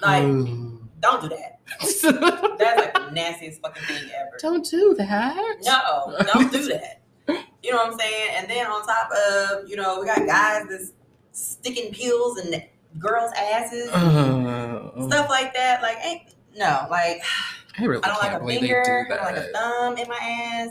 [0.00, 0.78] like Mm.
[1.00, 1.58] don't do that.
[1.80, 4.36] That's like the nastiest fucking thing ever.
[4.40, 5.56] Don't do that.
[5.62, 7.00] No, don't do that.
[7.62, 8.30] You know what I'm saying?
[8.38, 10.90] And then on top of, you know, we got guys that's
[11.30, 12.60] sticking pills in
[12.98, 15.80] girls' asses, Uh, stuff like that.
[15.80, 17.22] Like, ain't no, like
[17.78, 20.08] I really I don't like a finger, they do I don't like a thumb in
[20.08, 20.70] my ass.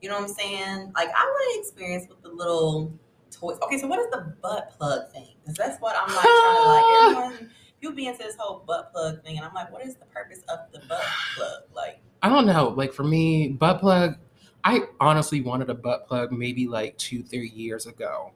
[0.00, 0.92] You know what I'm saying?
[0.94, 2.98] Like, I want to experience with the little
[3.30, 3.58] toys.
[3.62, 5.28] Okay, so what is the butt plug thing?
[5.42, 6.84] Because that's what I'm like trying to like.
[7.34, 7.50] Everyone,
[7.84, 10.40] people be into this whole butt plug thing, and I'm like, what is the purpose
[10.48, 11.02] of the butt
[11.36, 11.62] plug?
[11.74, 12.68] Like, I don't know.
[12.68, 14.16] Like for me, butt plug.
[14.64, 18.32] I honestly wanted a butt plug maybe like two, three years ago,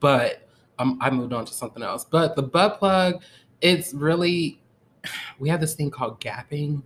[0.00, 0.48] but
[0.80, 2.04] um, I moved on to something else.
[2.04, 3.22] But the butt plug,
[3.60, 4.60] it's really
[5.38, 6.82] we have this thing called gapping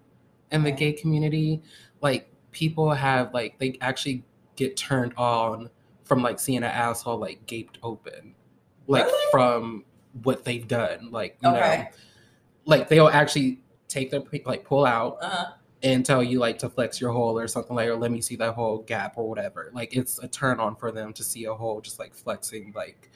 [0.50, 1.62] in the gay community.
[2.02, 4.22] Like people have like they actually
[4.56, 5.70] get turned on
[6.04, 8.34] from like seeing an asshole like gaped open,
[8.86, 9.30] like Really?
[9.30, 9.84] from
[10.22, 11.10] what they've done.
[11.10, 11.86] Like you know,
[12.66, 15.44] like they'll actually take their like pull out uh,
[15.82, 18.36] and tell you like to flex your hole or something like or let me see
[18.36, 21.52] that whole gap or whatever like it's a turn on for them to see a
[21.52, 23.10] hole just like flexing like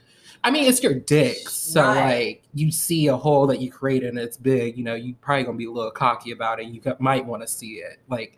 [0.45, 2.05] i mean it's your dick so Right.
[2.05, 5.45] like you see a hole that you created and it's big you know you probably
[5.45, 8.37] gonna be a little cocky about it you might want to see it like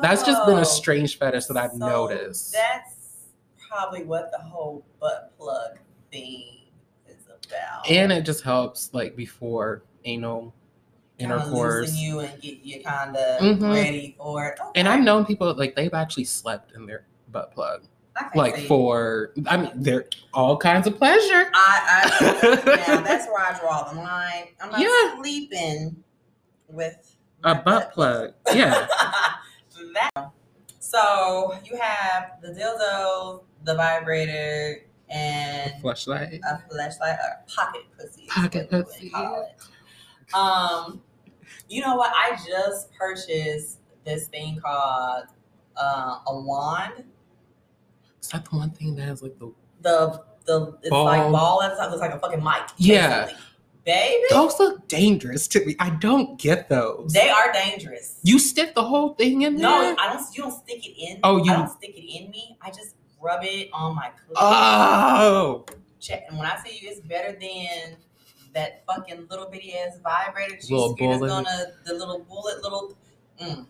[0.00, 0.62] that's just been oh.
[0.62, 3.26] a strange fetish that i've So noticed That's
[3.68, 5.78] probably what the whole butt plug
[6.10, 6.57] thing
[7.48, 7.90] about.
[7.90, 10.54] and it just helps like before anal
[11.18, 13.72] Kinda intercourse you and get you kind of Mhm.
[13.74, 14.60] ready for it.
[14.76, 17.82] and i've known people like they've actually slept in their butt plug
[18.34, 23.56] like for i mean they're all kinds of pleasure I, I now that's where I
[23.58, 24.48] draw the line.
[24.60, 25.16] I'm not Yeah.
[25.20, 26.02] sleeping
[26.68, 28.86] with a butt plug yeah
[29.94, 30.30] that.
[30.80, 38.26] So you have the dildo, the vibrator, and flashlight a flashlight or pocket pussy.
[38.28, 39.10] Pocket pussy.
[39.14, 40.34] it.
[40.34, 41.00] Um,
[41.68, 42.12] you know what?
[42.14, 45.24] I just purchased this thing called
[45.76, 47.04] uh, a wand.
[48.22, 51.04] is that the one thing that has like the The the it's Ball.
[51.04, 51.60] like ball.
[51.62, 52.62] It's like, it's like a fucking mic.
[52.78, 53.30] Yeah.
[53.84, 54.22] baby.
[54.30, 58.18] those look dangerous to me i don't get those They are dangerous.
[58.22, 59.62] you stick the whole thing in there?
[59.62, 60.22] no, I don't.
[60.36, 61.20] You don't stick it in.
[61.22, 62.56] Oh, you- I don't stick it in me.
[62.60, 64.34] I just rub it on my clit.
[64.36, 65.64] oh
[66.00, 66.24] check.
[66.28, 67.96] And when I say you, it's better than
[68.54, 70.56] that fucking little bitty ass vibrator.
[70.70, 71.28] Little is bullet.
[71.28, 72.96] gonna the little bullet little.
[73.40, 73.66] Mm.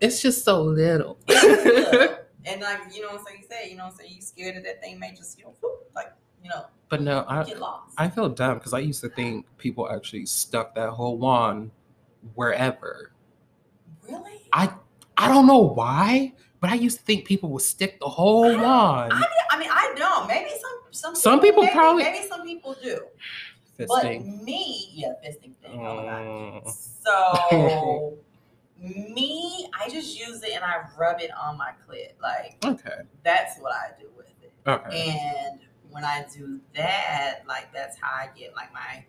[0.00, 3.84] it's just so little and like you know what I'm saying, you say you know
[3.84, 5.54] what I'm saying, you scared that that thing may just you know
[5.94, 6.10] like
[6.42, 7.44] you know but no i
[7.98, 11.70] i feel dumb because i used to think people actually stuck that whole wand
[12.34, 13.12] wherever
[14.08, 14.40] really?
[14.54, 14.72] i
[15.18, 19.12] i don't know why but i used to think people would stick the whole wand
[19.12, 20.28] I, I mean, I don't.
[20.28, 23.00] Maybe some some Some people maybe, probably- maybe some people do.
[23.78, 25.80] fisting But me, yeah, fisting thing.
[25.80, 26.62] Oh
[27.04, 28.18] So
[28.78, 32.12] me, I just use it and I rub it on my clit.
[32.22, 34.52] Like okay that's what I do with it.
[34.66, 35.18] okay
[35.50, 39.04] And when I do that, like that's how I get like my,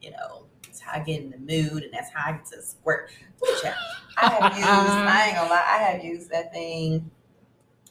[0.00, 2.62] you know, it's how I get in the mood and that's how I get to
[2.62, 3.10] squirt.
[3.44, 3.74] Ooh, child.
[4.16, 7.10] I have used, I ain't gonna lie, I have used that thing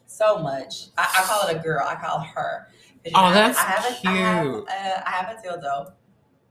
[0.05, 0.87] so much.
[0.97, 2.67] I, I call it a girl, I call her.
[3.13, 5.91] Oh, know, that's I have a, I have, uh, I have a dildo.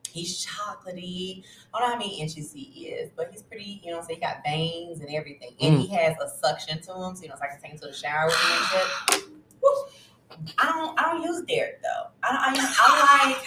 [0.08, 1.42] He's chocolatey.
[1.74, 4.20] I don't know how many inches he is, but he's pretty, you know, so he
[4.20, 5.56] got veins and everything.
[5.60, 5.80] And Mm.
[5.80, 7.86] he has a suction to him, so you know, so I can take him to
[7.88, 9.24] the shower with me and shit.
[10.58, 12.10] I don't I don't use Derek though.
[12.22, 13.44] I I, I like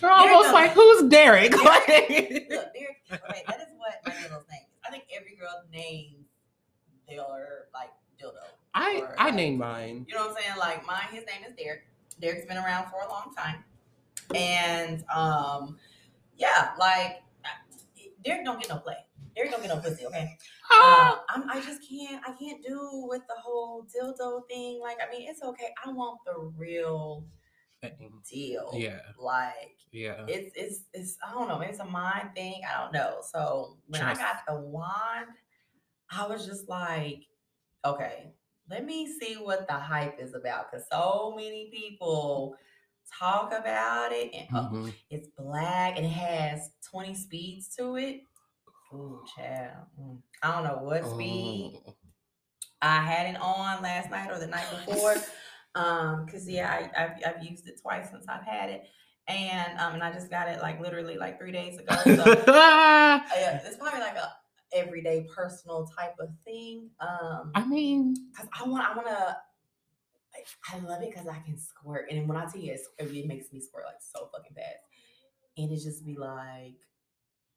[0.00, 1.52] You're almost like, who's Derek?
[1.52, 4.80] look, Derek okay, that is what my dildo's name is.
[4.86, 6.26] I think every girl names
[7.08, 8.34] their like dildo.
[8.74, 10.06] I Or, I like, named mine.
[10.08, 10.58] You know what I'm saying?
[10.58, 11.86] Like mine, his name is Derek.
[12.20, 13.64] Derek's been around for a long time.
[14.34, 15.78] And um
[16.36, 17.22] yeah, like
[18.24, 18.96] Derek don't get no play.
[19.34, 20.36] Derek don't get no pussy, okay?
[20.74, 22.22] Um, I'm, I just can't.
[22.26, 24.80] I can't do with the whole dildo thing.
[24.80, 25.68] Like, I mean, it's okay.
[25.84, 27.24] I want the real
[28.30, 28.70] deal.
[28.74, 30.24] yeah, Like, yeah.
[30.28, 31.16] it's it's it's.
[31.26, 31.60] I don't know.
[31.60, 32.62] It's a mind thing.
[32.68, 33.18] I don't know.
[33.32, 35.28] So when I got the wand,
[36.10, 37.22] I was just like,
[37.84, 38.32] okay,
[38.70, 40.70] let me see what the hype is about.
[40.70, 42.56] Cause so many people
[43.18, 44.30] talk about it.
[44.34, 44.94] And oh, Mhm.
[45.10, 48.22] it's black and it has 20 speeds to it.
[48.92, 49.86] Ooh, child.
[50.00, 50.18] Mm.
[50.42, 51.80] I don't know what speed.
[51.86, 51.94] Oh.
[52.82, 55.14] I had it on last night or the night before.
[55.76, 58.84] Um, cause yeah, I, I've, I've used it twice since I've had it.
[59.28, 61.94] And um, and I just got it like literally like three days ago.
[62.04, 64.32] So uh, yeah, it's probably like a
[64.72, 66.90] everyday personal type of thing.
[67.00, 69.36] Um, I mean, cause I want, I want to.
[70.72, 73.52] I love it because I can squirt, and when I tell you, it's, it makes
[73.52, 74.76] me squirt like so fucking fast,
[75.56, 76.76] and it just be like,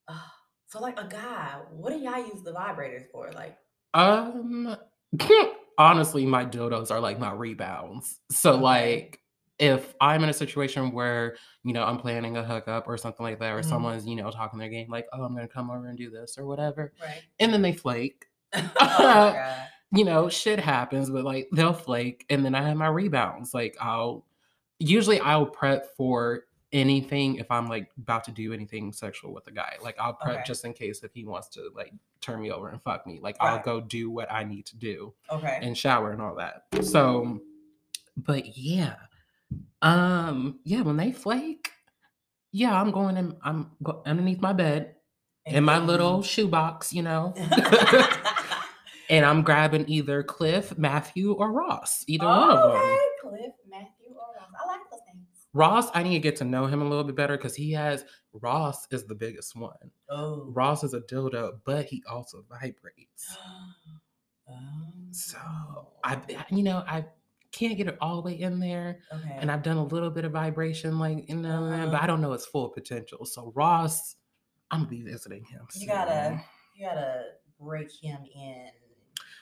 [0.07, 0.33] ah.
[0.67, 3.29] so like a guy, what do y'all use the vibrators for?
[3.33, 3.57] Like,
[3.93, 4.77] um,
[5.79, 8.19] honestly, my dodos are like my rebounds.
[8.31, 9.21] So like,
[9.59, 13.39] if I'm in a situation where you know I'm planning a hookup or something like
[13.39, 13.65] that, or Mhm.
[13.65, 16.37] someone's you know talking their game, like, oh, I'm gonna come over and do this
[16.37, 17.23] or whatever, right?
[17.39, 18.27] and then they flake.
[18.53, 19.35] oh
[19.91, 23.53] you know, shit happens, but like they'll flake, and then I have my rebounds.
[23.55, 24.25] Like I'll
[24.79, 29.51] usually I'll prep for anything if I'm like about to do anything sexual with a
[29.51, 29.77] guy.
[29.81, 30.43] Like I'll prep Okay.
[30.45, 33.19] just in case if he wants to like turn me over and fuck me.
[33.21, 35.59] Like I'll go do what I need to do Okay.
[35.61, 36.63] and shower and all that.
[36.85, 37.39] So,
[38.17, 38.95] but yeah,
[39.81, 41.71] um, yeah, when they flake,
[42.51, 43.35] yeah, I'm going in.
[43.43, 44.95] I'm go- underneath my bed
[45.45, 47.33] in my little shoebox, you know.
[49.11, 52.03] And I'm grabbing either Cliff, Matthew, or Ross.
[52.07, 52.79] Either one of them.
[52.79, 54.51] Okay, Cliff, Matthew, or Ross.
[54.63, 54.79] I like.
[55.53, 58.05] Ross, I need to get to know him a little bit better because he has
[58.33, 59.73] Ross is the biggest one.
[60.09, 60.45] Oh.
[60.53, 63.37] Ross is a dildo, but he also vibrates.
[64.51, 64.55] Oh.
[65.11, 65.37] So
[66.03, 67.05] I, you know, I
[67.51, 69.37] can't get it all the way in there, okay.
[69.39, 71.99] and I've done a little bit of vibration, like you know, but Uh-huh.
[72.01, 73.25] I don't know its full potential.
[73.25, 74.15] So Ross,
[74.71, 75.67] I'm gonna be visiting him.
[75.75, 75.87] you soon.
[75.89, 76.41] gotta
[76.75, 77.25] you gotta
[77.59, 78.69] break him in,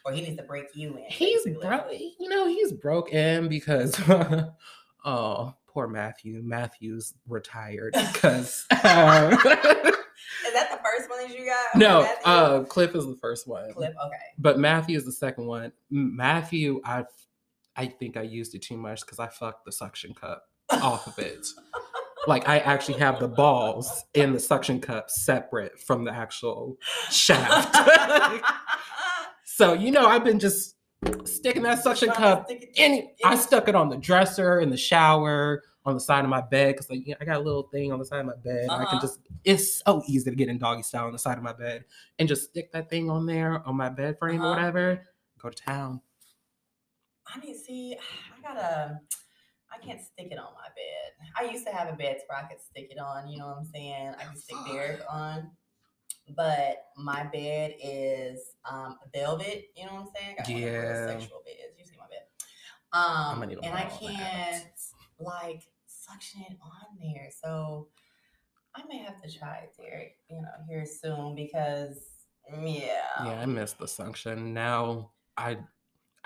[0.04, 1.06] or he needs to break you in.
[1.08, 1.88] He's broke.
[1.91, 3.98] You know, he's broke in because
[5.06, 6.42] oh, poor Matthew.
[6.44, 8.80] Matthew's retired because um,
[9.32, 11.76] Is that the first one that you got?
[11.76, 13.90] no, uh, Cliff is the first one, Cliff.
[13.90, 14.18] Okay.
[14.40, 15.72] but Matthew is the second one.
[15.92, 17.06] Matthew, I
[17.76, 21.20] I think I used it too much because I fucked the suction cup off of
[21.20, 21.46] it.
[22.26, 26.76] Like I actually have the balls in the suction cup separate from the actual
[27.10, 27.74] shaft.
[29.46, 30.76] so you know, I've been just
[31.26, 35.94] sticking that suction cup any I stuck it on the dresser in the shower on
[35.94, 38.00] the side of my bed because like you know, I got a little thing on
[38.00, 38.70] the side of my bed.
[38.70, 38.86] I Uh-huh.
[38.88, 41.54] can just it's so easy to get in doggy style on the side of my
[41.54, 41.86] bed
[42.20, 44.56] and just stick that thing on there on my bed frame or Uh-huh.
[44.56, 45.04] whatever.
[45.40, 46.02] Go to town.
[47.34, 47.96] I need to see.
[48.38, 49.00] I gotta.
[49.72, 51.30] I can't stick it on my bed.
[51.38, 53.28] I used to have a bed where I could stick it on.
[53.28, 54.14] You know what I'm saying?
[54.18, 55.52] I can stick Derek on.
[56.36, 59.66] But my bed is um velvet.
[59.76, 60.36] You know what I'm saying?
[60.40, 61.08] I got one Yeah.
[61.08, 61.78] sexual beds.
[61.78, 62.24] You see my bed.
[62.94, 64.66] Um, gonna need to and I can't
[65.20, 67.30] like suction it on there.
[67.44, 67.90] So
[68.76, 70.18] I may have to try it, Derek.
[70.30, 72.00] You know, here soon because
[72.50, 73.26] yeah.
[73.26, 74.54] Yeah, I miss the suction.
[74.54, 75.58] Now I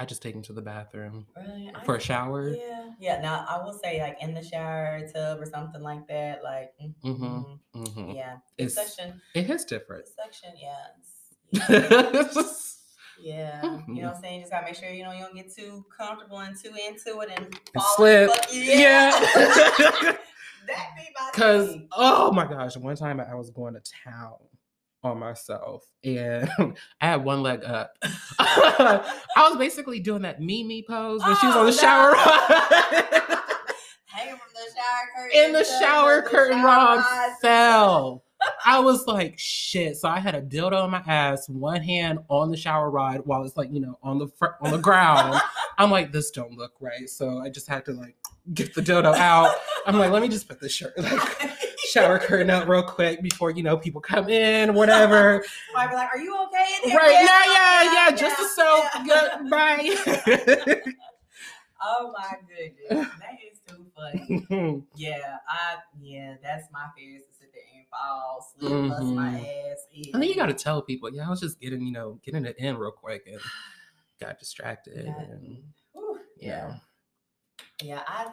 [0.02, 1.68] I just take him to the bathroom Really?
[1.86, 2.58] For a shower.
[2.60, 3.22] Yeah, yeah.
[3.22, 6.44] Now I will say, like in the shower tub or something like that.
[6.44, 7.60] Like, mm, Mhm.
[7.76, 10.08] mhm, hmm yeah, It's suction, it is different.
[10.08, 10.88] suction, yeah,
[12.20, 12.80] it's-
[13.20, 13.62] yeah.
[13.64, 13.88] Mhm.
[13.96, 14.36] You know what I'm saying?
[14.38, 17.20] You just gotta make sure you know you don't get too comfortable and too into
[17.20, 17.60] it and
[17.96, 18.32] slip.
[18.52, 19.12] Yeah.
[20.68, 21.88] that be my Cause thing.
[21.92, 24.34] oh my gosh, one time I was going to town
[25.04, 26.50] on myself and
[27.02, 27.94] I had one leg up.
[28.40, 32.18] I was basically doing that Mimi pose when she was on Oh, the shower no.
[32.18, 33.40] rod.
[34.06, 35.40] Hanging from the shower curtain.
[35.44, 37.04] and the shower curtain rod
[37.42, 38.24] fell.
[38.66, 39.98] I was like, shit.
[39.98, 43.44] So I had a dildo in my ass, one hand on the shower rod while
[43.44, 45.40] it's like, you know, on the fr- on the ground.
[45.78, 47.08] I'm like, this don't look right.
[47.08, 48.16] So I just had to like
[48.54, 49.56] get the dildo out.
[49.86, 51.52] I'm like, let me just put this shirt like
[51.92, 55.44] shower curtain out real quick before you know people come in, whatever.
[55.74, 58.84] Might be like, "Are you okay in here?" right now, yeah, yeah, just yeah, so
[59.06, 59.38] yeah.
[59.40, 60.92] goodbye.
[61.84, 64.84] Oh my goodness, that is too funny.
[64.96, 69.30] Yeah, I yeah, that's my fear is to sit there and fall, slip, bust my
[69.30, 69.72] Mhm.
[69.72, 69.88] ass.
[69.92, 70.04] In.
[70.16, 72.46] I think you got to tell people, yeah, I was just getting, you know, getting
[72.46, 73.40] it in real quick and
[74.20, 75.08] got distracted.
[75.08, 75.64] God, And,
[75.96, 76.74] yeah, yeah.
[77.82, 78.04] yeah.
[78.08, 78.32] I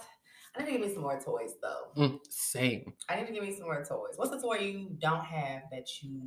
[0.59, 1.87] I need to give me some more toys though.
[1.97, 2.92] Mm, same.
[3.09, 4.14] I need to give me some more toys.
[4.16, 6.21] What's the toy you don't have that you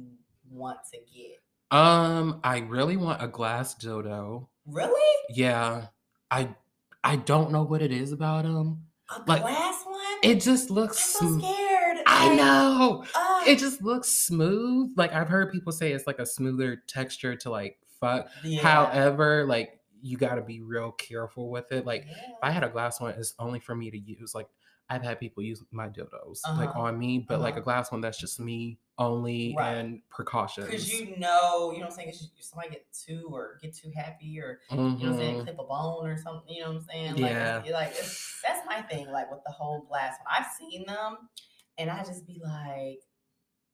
[0.50, 1.38] want to get?
[1.78, 4.48] Um, I really want a glass dildo.
[4.66, 5.18] Really?
[5.30, 5.88] Yeah,
[6.30, 6.56] I
[7.04, 8.86] I don't know what it is about them.
[9.10, 9.98] A Like, glass one?
[10.24, 11.00] It just I'm looks.
[11.04, 11.98] so scared.
[12.08, 13.06] I Like, know.
[13.16, 14.92] uh, It just looks smooth.
[14.96, 18.30] Like I've heard people say it's like a smoother texture to like fuck.
[18.44, 18.62] yeah.
[18.62, 21.86] However, like you got to be real careful with it.
[21.86, 22.12] Like, Yeah.
[22.12, 24.34] if I had a glass one, it's only for me to use.
[24.36, 24.48] Like,
[24.90, 26.82] I've had people use my dildos like Uh-huh.
[26.82, 27.64] on me, but like a Uh-huh.
[27.64, 29.76] glass one that's just me only Right.
[29.76, 30.68] and precautions.
[30.68, 32.14] Because you know, you know what I'm saying?
[32.40, 35.44] somebody get too or get too happy or you know what I'm saying, Mhm.
[35.44, 37.16] clip a bone or something, you know what I'm saying?
[37.16, 37.56] Yeah.
[37.58, 40.28] Like, you're like it's, that's my thing, like with the whole glass one.
[40.30, 41.30] I've seen them
[41.78, 43.00] and I just be like,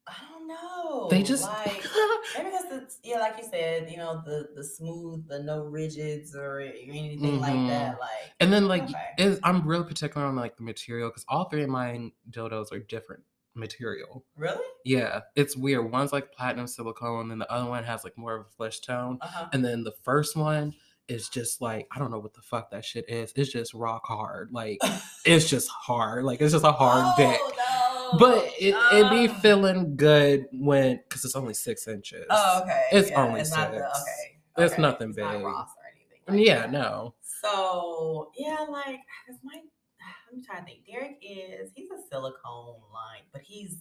[0.07, 1.07] I don't know.
[1.09, 1.65] They just like
[2.37, 6.35] maybe because it's yeah, like you said, you know, the the smooth, the no rigids
[6.35, 7.67] or anything like Mhm.
[7.67, 7.99] that.
[7.99, 8.93] Like And then like Okay.
[9.17, 12.79] is I'm real particular on like the material because all three of mine dildos are
[12.79, 13.23] different
[13.55, 14.23] material.
[14.35, 14.63] really?
[14.85, 15.91] Yeah, it's weird.
[15.91, 19.17] One's like platinum silicone, and the other one has like more of a flesh tone.
[19.21, 19.47] Uh-huh.
[19.51, 20.75] And then the first one
[21.07, 23.33] is just like I don't know what the fuck that shit is.
[23.35, 24.49] It's just rock hard.
[24.51, 24.77] Like
[25.25, 26.23] it's just hard.
[26.25, 27.39] Like it's just a hard dick.
[27.41, 27.76] Oh, no.
[28.19, 29.39] But it it be Ah.
[29.41, 32.25] feeling good when because it's only six inches.
[32.29, 32.83] Oh, okay.
[32.91, 34.01] It's yeah, only it's not the, six.
[34.01, 34.65] okay.
[34.65, 35.43] It's nothing it's not big.
[35.45, 36.37] Ross or anything.
[36.39, 36.71] like yeah, that.
[36.71, 37.13] no.
[37.41, 38.99] So yeah, like
[39.43, 39.55] my
[40.31, 40.85] I'm trying to think.
[40.85, 43.77] Derek is he's a silicone line, but he's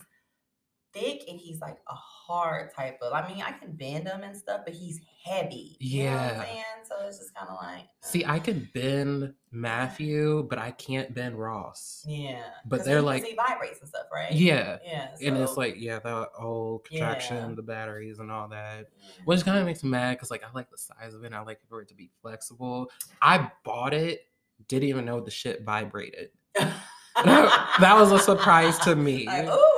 [0.97, 3.13] thick and he's like a hard type of.
[3.13, 5.77] I mean, I can bend him and stuff, but he's heavy.
[5.81, 6.45] You know Yeah.
[6.89, 7.85] So it's just kind of like.
[8.01, 12.05] See, uh, I can bend Matthew, but I can't bend Ross.
[12.09, 14.31] Yeah, But they're he, like- he vibrates and stuff, right?
[14.33, 14.79] Yeah.
[14.85, 15.09] Yeah.
[15.29, 17.55] And it's like, yeah, the old contraction, Yeah.
[17.57, 18.87] the batteries, and all that.
[19.25, 21.27] Which kind of makes me mad because, like, I like the size of it.
[21.27, 22.91] And I like for it to be flexible.
[23.21, 24.29] I bought it,
[24.69, 26.31] didn't even know the shit vibrated.
[27.25, 29.27] that was a surprise to me.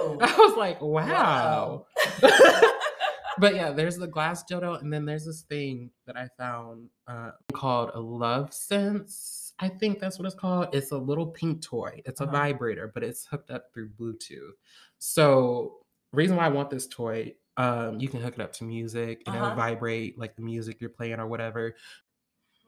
[0.09, 0.33] Like.
[0.33, 1.85] I was like, wow.
[2.23, 2.23] Wow.
[3.39, 7.33] but yeah, there's the glass dildo, and then there's this thing that I found uh,
[7.53, 9.53] called a Lovense.
[9.61, 10.69] I think that's what it's called.
[10.73, 12.01] It's a little pink toy.
[12.07, 12.33] It's a Uh-huh.
[12.33, 14.53] vibrator, but it's hooked up through Bluetooth.
[14.99, 15.79] So,
[16.13, 19.35] reason why I want this toy, um, you can hook it up to music and
[19.37, 19.57] it'll Uh-huh.
[19.57, 21.75] vibrate like the music you're playing or whatever.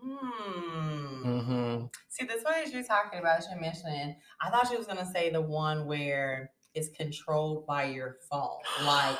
[0.02, 1.22] Hmm.
[1.22, 5.10] hmm See, this one that you're talking about, you're mentioning, I thought she was gonna
[5.12, 8.58] say the one where it's controlled by your phone.
[8.84, 9.18] Like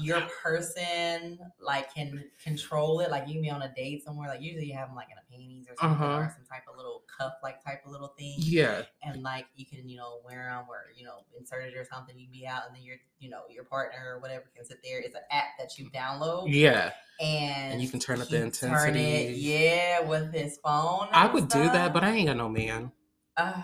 [0.00, 3.10] your person like can control it.
[3.10, 4.28] Like you can be on a date somewhere.
[4.28, 6.16] Like usually you have them like in a panties or something Uh-huh.
[6.20, 8.36] or some type of little cuff like type of little thing.
[8.38, 8.82] Yeah.
[9.02, 12.18] And like you can, you know, wear them or, you know, insert it or something.
[12.18, 15.00] You be out and then your, you know, your partner or whatever can sit there.
[15.00, 16.92] It's an app that you download Yeah.
[17.20, 19.34] and and you can turn up the he turn it, intensity.
[19.38, 21.08] yeah, with his phone.
[21.12, 22.92] I would do that, but I ain't got no man.
[23.36, 23.62] Uh,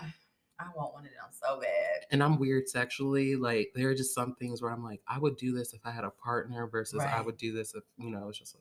[0.59, 2.05] I want one of them so bad.
[2.11, 3.35] and I'm weird sexually.
[3.35, 5.91] Like there are just some things where I'm like, I would do this if I
[5.91, 8.57] had a partner versus I would do this if you know it's just a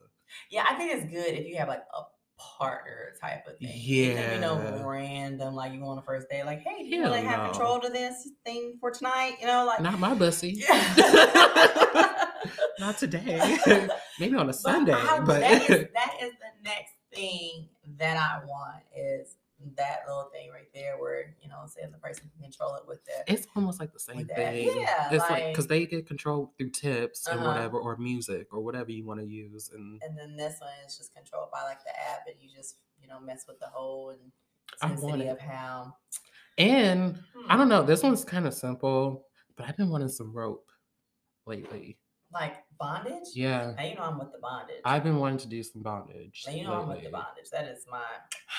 [0.51, 2.03] Yeah, I think it's good if you have like a
[2.41, 3.69] partner type of thing.
[4.15, 7.03] Can be no random, like you go on a first day, like, hey, do you
[7.03, 9.37] Hell really have control to this thing for tonight?
[9.41, 10.51] You know, like not my bussy.
[10.69, 10.95] Yeah.
[12.79, 13.59] not today.
[14.21, 18.17] Maybe on a But Sunday, I- but that is that is the next thing that
[18.17, 19.35] I want is
[19.77, 23.05] that little thing right there where you know saying the person can control it with
[23.07, 23.25] that.
[23.27, 24.71] it's almost like the same thing.
[24.81, 27.49] yeah, it's like like- because they get control through tips and Uh-huh.
[27.49, 30.97] whatever, or music or whatever you want to use, and and then this one is
[30.97, 34.11] just controlled by like the app and you just you know mess with the whole
[34.11, 34.21] and
[34.83, 35.95] I intensity of how
[36.59, 37.19] and
[37.49, 37.83] I hmm, don't know.
[37.83, 40.71] This one's kind of simple, but I've been wanting some rope
[41.47, 41.99] lately.
[42.33, 45.63] like bondage Yeah, now you know i'm with the bondage I've been wanting to do
[45.63, 46.45] some bondage.
[46.47, 48.03] now you know i'm with the bondage that is my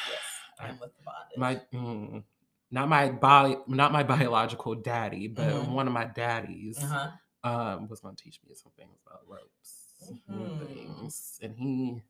[0.09, 0.19] yes
[0.59, 2.23] i'm with the bondage my mm,
[2.71, 5.69] not my bio, not my biological daddy, but Mhm.
[5.73, 7.09] one of my daddies uh-huh
[7.43, 10.19] um was going to teach me some things about ropes Mhm.
[10.29, 12.01] and things, and he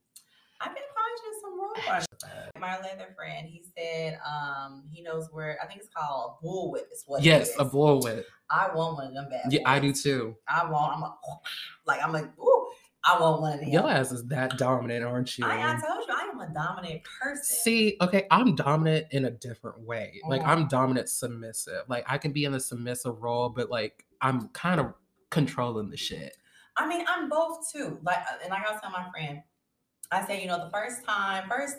[0.61, 1.89] I can find you some rope.
[1.89, 2.05] on-
[2.59, 5.57] My leather friend, he said, um, he knows where.
[5.63, 6.91] I think it's called a bullwhip.
[6.91, 7.23] Is what.
[7.23, 8.25] yes a bull whip.
[8.49, 9.53] I want one of them bad.
[9.53, 10.35] Yeah, I do too.
[10.47, 10.97] I want.
[10.97, 11.15] I'm a,
[11.85, 12.25] like I'm like.
[12.39, 12.67] Ooh,
[13.03, 13.69] I want one of them.
[13.69, 15.45] Your ass is that dominant, aren't you?
[15.45, 17.43] I, I told you I am a dominant person.
[17.43, 20.19] See, okay, I'm dominant in a different way.
[20.27, 20.47] Like Mhm.
[20.47, 21.83] I'm dominant submissive.
[21.87, 24.93] Like I can be in the submissive role, but like I'm kind of
[25.29, 26.35] controlling the shit.
[26.75, 27.99] I mean, I'm both too.
[28.03, 29.41] Like, uh, and like I was telling my friend,
[30.11, 31.77] I say, you know, the first time, first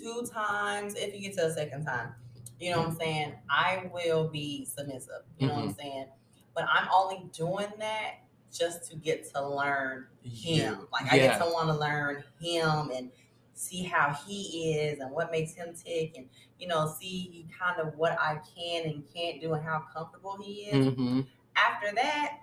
[0.00, 2.14] two times, if you get to the second time,
[2.60, 5.22] you know what I'm saying, I will be submissive.
[5.38, 6.06] You know what I'm saying?
[6.54, 8.14] But I'm only doing that
[8.56, 10.78] just to get to learn him.
[10.80, 11.26] You- Like I yeah.
[11.38, 13.10] get to want to learn him and
[13.54, 16.28] see how he is and what makes him tick and
[16.58, 20.52] you know see kind of what I can and can't do and how comfortable he
[20.70, 20.94] is.
[20.94, 21.20] hmm
[21.56, 22.38] After that,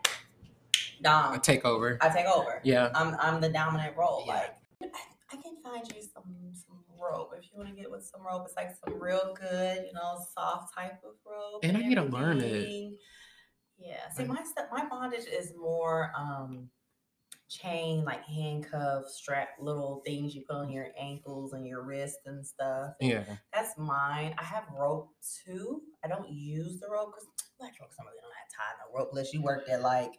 [1.01, 1.33] dom.
[1.33, 1.97] I take over.
[2.01, 2.61] I take over.
[2.63, 2.89] Yeah.
[2.95, 4.23] I'm I'm the dominant role.
[4.27, 4.33] Yeah.
[4.33, 4.87] Like I,
[5.33, 8.43] I can find you some some rope if you want to get with some rope.
[8.45, 11.61] It's like some real good, you know, soft type of rope.
[11.63, 12.93] And I need to learn it.
[13.81, 14.09] Yeah.
[14.15, 16.69] See, my stuff, my bondage is more um
[17.49, 22.45] chain, like handcuff, strap, little things you put on your ankles and your wrists and
[22.45, 22.93] stuff.
[23.01, 23.23] Yeah.
[23.53, 24.33] That's mine.
[24.37, 25.09] I have rope
[25.45, 25.81] too.
[26.03, 27.27] I don't use the rope because
[27.59, 30.13] black folks don't really don't have tie no rope unless you worked at like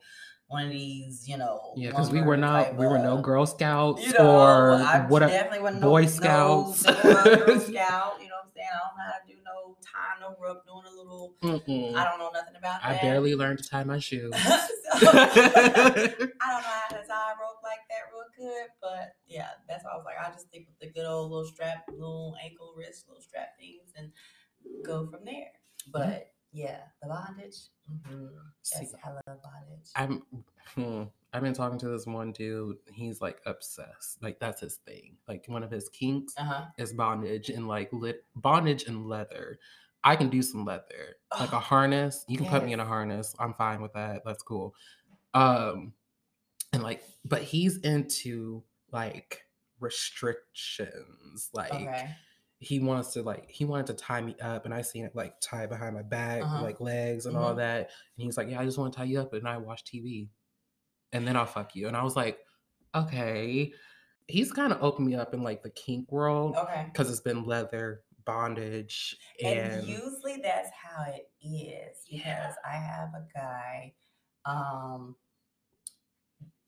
[0.49, 1.73] one of these, you know.
[1.77, 5.07] Yeah, because we were not type we were no Girl Scouts you know, or I
[5.07, 6.87] what definitely wasn't Boy no Scouts.
[6.87, 7.15] old Girl
[7.61, 8.19] Scout.
[8.21, 8.69] You know what I'm saying?
[8.69, 9.35] I don't know how to do
[9.93, 11.35] tie, no rope, doing a little.
[11.43, 11.95] Mm-mm.
[11.95, 13.03] I don't know nothing about I that.
[13.03, 14.33] barely learned to tie my shoes.
[14.93, 19.49] So, I don't know how to tie a rope like that real good, but yeah,
[19.67, 22.37] that's why I was like, I'll just stick with the good old little strap, little
[22.45, 24.13] ankle, wrist, little strap things, and
[24.85, 25.49] go from there.
[25.91, 27.57] But yeah, the bondage.
[28.07, 28.27] hmm
[28.63, 29.91] See, I love bondage.
[29.97, 30.23] I'm
[30.75, 32.77] hmm, I've been talking to this one dude.
[32.93, 34.23] He's like obsessed.
[34.23, 35.17] Like that's his thing.
[35.29, 36.65] Like one of his kinks Uh huh.
[36.79, 39.59] is bondage and like lit bondage and leather.
[40.05, 41.17] I can do some leather.
[41.39, 42.25] Like a harness.
[42.29, 43.35] You can put me in a harness.
[43.39, 44.23] I'm fine with that.
[44.25, 44.75] That's cool.
[45.35, 45.95] Um
[46.73, 49.43] and like but he's into like
[49.81, 51.51] restrictions.
[51.55, 52.15] Like Okay.
[52.63, 55.35] He wants to like he wanted to tie me up and I seen it like
[55.41, 56.63] tie behind my back, Uh-huh.
[56.63, 57.57] like legs and all Mhm.
[57.57, 57.79] that.
[58.17, 60.29] And he's like, Yeah, I just want to tie you up and I watch TV.
[61.13, 61.89] And then I'll fuck you.
[61.89, 62.39] And I was like,
[62.95, 63.73] Okay.
[64.29, 66.85] He's kind of opened me up in like the kink world Okay.
[66.93, 72.55] because it's been leather, bondage, and, And usually that's how it is because Yeah.
[72.65, 73.95] I have a guy.
[74.45, 75.17] Um,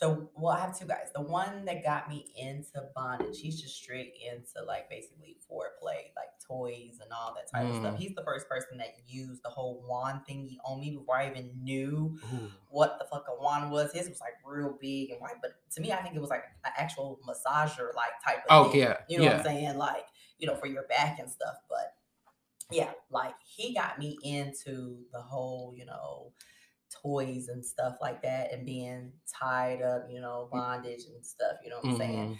[0.04, 1.08] the well, I have two guys.
[1.14, 6.28] The one that got me into bondage, he's just straight into like basically foreplay, like
[6.46, 7.94] toys and all that type of stuff.
[7.94, 7.98] Mm.
[7.98, 11.50] He's the first person that used the whole wand thingy on me before I even
[11.62, 13.92] knew Ooh, what the fuck a wand was.
[13.92, 16.44] His was like real big and white, but to me, I think it was like
[16.66, 18.50] an actual massager like type of thing.
[18.50, 18.80] Oh, thing.
[18.80, 19.78] yeah, You know what I'm saying?
[19.78, 20.06] Like,
[20.38, 21.56] you know, for your back and stuff.
[21.70, 21.94] But
[22.70, 26.32] yeah, like he got me into the whole, you know,
[27.02, 31.70] toys and stuff like that and being tied up, you know, bondage and stuff, you
[31.70, 32.30] know what I'm saying?
[32.30, 32.38] mhm.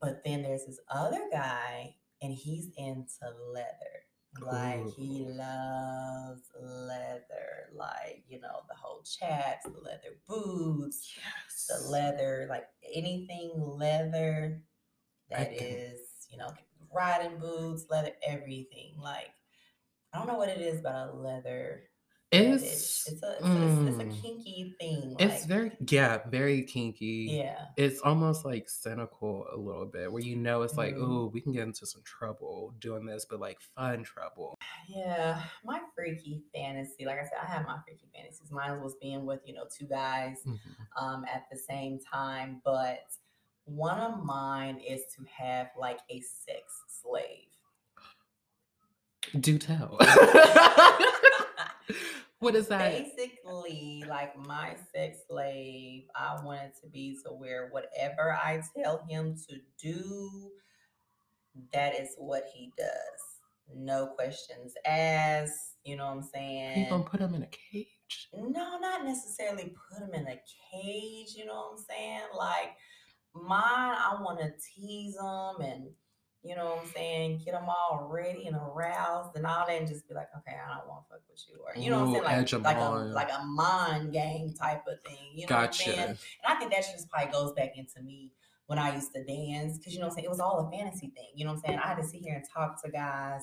[0.00, 3.10] But then there's this other guy and he's into
[3.52, 4.02] leather.
[4.40, 11.66] Like he loves leather, like you know, the whole chaps, the leather boots, yes.
[11.68, 14.62] the leather, like anything leather
[15.30, 16.00] that is,
[16.30, 16.50] you know,
[16.94, 18.94] riding boots, leather, everything.
[18.98, 19.30] Like
[20.14, 21.84] I don't know what it is about a leather.
[22.32, 25.16] It's it's a it's, a it's a mm, kinky thing.
[25.18, 27.38] it's very yeah, very kinky.
[27.38, 27.56] yeah.
[27.76, 31.02] It's almost like cynical a little bit, where you know it's like, Mhm.
[31.02, 34.54] oh, we can get into some trouble doing this, but like fun trouble.
[34.88, 38.50] Yeah, my freaky fantasy, like I said, I have my freaky fantasies.
[38.50, 40.58] Mine was being with, you know, two guys Mhm.
[40.96, 43.00] um at the same time, but
[43.64, 47.48] one of mine is to have like a sex slave.
[49.38, 49.98] Do tell.
[52.38, 52.90] what is that?
[52.90, 59.04] Basically, like my sex slave, I want it to be to where whatever I tell
[59.08, 60.50] him to do,
[61.72, 62.88] that is what he does.
[63.74, 65.76] No questions asked.
[65.84, 66.78] You know what I'm saying?
[66.78, 68.28] you gonna put him in a cage?
[68.32, 70.40] No, not necessarily put him in a
[70.72, 72.20] cage, you know what I'm saying?
[72.36, 72.76] Like
[73.34, 75.86] mine, I want to tease them and
[76.44, 79.86] you know what I'm saying, get them all ready and aroused and all that, and
[79.86, 82.24] just be like, okay, I don't want to fuck with you, or you know what
[82.24, 85.66] I'm saying, like like a like a mind game type of thing, you know what
[85.66, 85.96] I'm saying?
[85.96, 86.08] Gotcha.
[86.10, 88.32] And I think that just probably goes back into me
[88.66, 90.70] when I used to dance, because you know what I'm saying, it was all a
[90.70, 91.78] fantasy thing, you know what I'm saying?
[91.78, 93.42] I had to sit here and talk to guys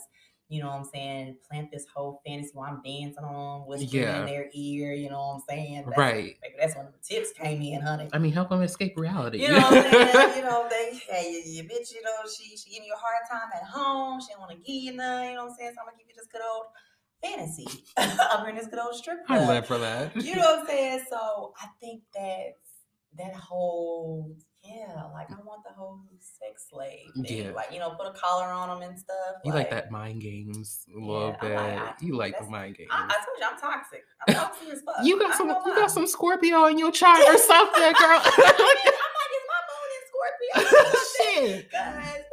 [0.50, 4.20] you know what I'm saying, plant this whole fantasy while I'm dancing on, whispering Yeah.
[4.22, 5.86] in their ear, you know what I'm saying?
[5.86, 6.38] That's, Right.
[6.42, 8.10] Maybe that's when the tips came in, honey.
[8.12, 9.38] I mean, help him escape reality.
[9.44, 10.30] You know what I'm saying?
[10.40, 13.22] You know, they, hey, your, your bitch, you know, she she giving you a hard
[13.30, 14.20] time at home.
[14.22, 15.28] She don't want to give you none.
[15.30, 15.72] You know what I'm saying?
[15.76, 16.66] So I'm gonna give you this good old
[17.22, 17.84] fantasy.
[17.98, 19.48] I'm in this good old strip club.
[19.48, 20.16] live for that.
[20.16, 21.06] You know what I'm saying?
[21.10, 22.58] So I think that
[23.18, 24.34] that whole
[24.64, 27.46] yeah, like I want the whole sex slave thing.
[27.46, 27.52] Yeah.
[27.52, 29.16] Like you know, put a collar on them and stuff.
[29.46, 31.56] You like that mind games a little Yeah, bit.
[31.86, 32.90] like- you like the mind games.
[32.92, 34.04] I, I told you I'm toxic.
[34.28, 34.96] I'm toxic as fuck.
[35.04, 35.48] you got I some.
[35.50, 38.20] You got some Scorpio in your chart or something, girl.
[38.22, 40.80] I might get my moon in Scorpio.
[41.18, 41.68] Shit.
[41.74, 42.26] Like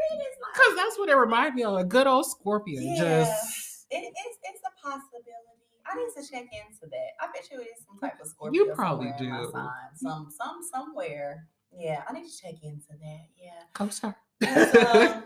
[0.55, 1.77] Because that's what it reminded me of.
[1.79, 2.83] A good old Scorpion.
[2.83, 3.25] Yeah.
[3.25, 5.31] Just it, it's it's a possibility.
[5.89, 7.11] I need to check into that.
[7.21, 8.65] I bet you it is some type of Scorpio.
[8.67, 9.51] You probably somewhere in my do.
[9.53, 9.69] sign.
[9.95, 11.47] Some some somewhere.
[11.79, 13.27] Yeah, I need to check into that.
[13.37, 13.63] Yeah.
[13.75, 14.17] co-star.
[14.43, 15.25] 'Cause, um,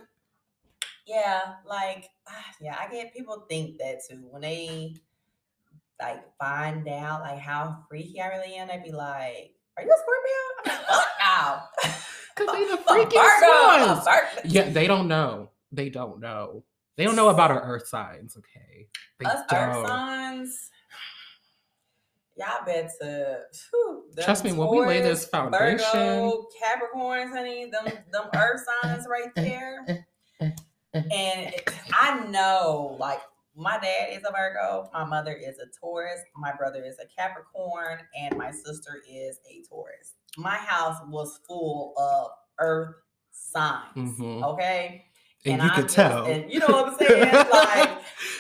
[1.07, 4.95] yeah, like ah, yeah, I get people think that too when they
[6.01, 8.69] like find out like how freaky I really am.
[8.69, 11.95] They be like, "Are you a Scorpio?" I'm like, "Fuck no."
[12.35, 12.83] Because they the
[13.19, 14.45] freakiest ones.
[14.45, 15.51] Yeah, they don't know.
[15.73, 16.65] They don't know.
[16.97, 18.89] They don't know about our earth signs, okay?
[19.19, 19.59] They Us don't.
[19.59, 20.71] earth signs.
[22.41, 25.79] Y'all better whew, Trust me, when we lay this foundation.
[25.79, 30.07] Virgo, Capricorns, honey, them them earth signs right there.
[31.13, 31.55] And
[31.93, 33.21] I know, like,
[33.55, 37.99] my dad is a Virgo, my mother is a Taurus, my brother is a Capricorn,
[38.19, 40.15] and my sister is a Taurus.
[40.37, 42.95] My house was full of earth
[43.31, 43.95] signs.
[43.97, 44.43] Mhm.
[44.45, 45.05] Okay.
[45.47, 46.25] And, you I'm could just- tell.
[46.27, 47.33] and you know what I'm saying?
[47.53, 47.91] like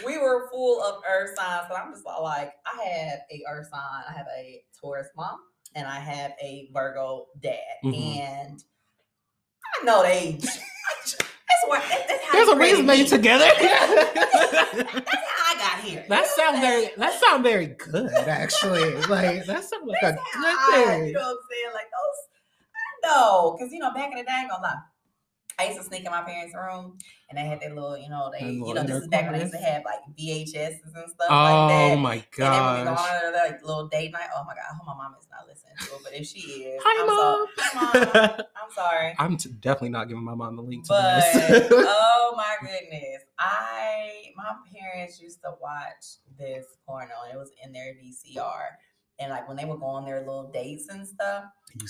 [0.05, 4.05] we were full of earth signs, but I'm just like, I have a earth sign,
[4.09, 5.39] I have a Taurus mom,
[5.75, 8.19] and I have a Virgo dad, Mhm.
[8.21, 8.63] and
[9.81, 10.39] I know they.
[10.41, 11.17] That's
[11.67, 11.79] why.
[11.81, 13.45] that- That's There's a reason they're together.
[13.61, 16.05] That's how I got here.
[16.09, 18.95] that You know sound very that sound very good actually.
[19.07, 21.07] Like that sounds like a good I- thing.
[21.09, 21.73] You know what I'm saying?
[21.75, 22.21] Like those.
[22.77, 24.77] I know, because you know, back in the day, I ain't gonna lie.
[25.61, 26.97] I used to sneak in my parents' room,
[27.29, 29.41] and they had their little, you know, they, you know, this is back when they
[29.41, 31.93] used to have like VHSs and stuff Oh like that.
[31.93, 33.11] Oh my And then when we go gosh.
[33.11, 35.75] on like little date night, oh my god, I hope my mom is not listening
[35.79, 37.47] to it, but if she is, Hi, I'm mom.
[37.59, 38.47] So, hi, mom.
[38.57, 39.15] I'm sorry.
[39.19, 41.63] I'm t- definitely not giving my mom the link to But this.
[41.73, 47.73] oh my goodness, I my parents used to watch this porno, and it was in
[47.73, 48.63] their VCR.
[49.21, 51.45] And like when they would go on their little dates and stuff,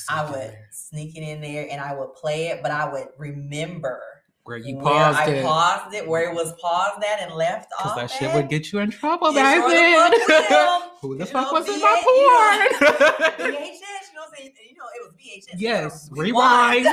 [0.09, 4.03] I would sneak it in there and I would play it, but I would remember
[4.45, 4.85] Where you paused
[5.19, 5.45] where I it.
[5.45, 7.85] paused it, where it was paused at and left off.
[7.85, 8.35] Because that shit at.
[8.35, 9.75] would get you in trouble back sure the
[10.51, 10.83] then.
[11.01, 12.91] Who the fuck was in my porn?
[13.39, 14.53] VHS, you know what I'm saying?
[14.69, 15.55] You know, it was VHS.
[15.57, 16.87] Yes, gotta rewind.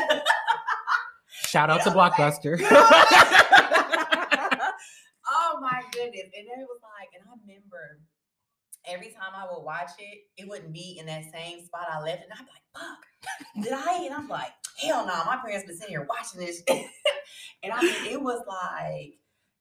[1.29, 2.57] Shout out You to know what I'm Blockbuster.
[5.29, 6.29] oh my goodness.
[6.37, 7.99] And then it was like, and I remember
[8.87, 12.23] every time I would watch it, it wouldn't be in that same spot I left.
[12.23, 14.05] And I'd be like, fuck, did I?
[14.05, 16.61] And I'm like, hell no, my parents been sitting here watching this.
[17.63, 19.15] and I mean, it was like,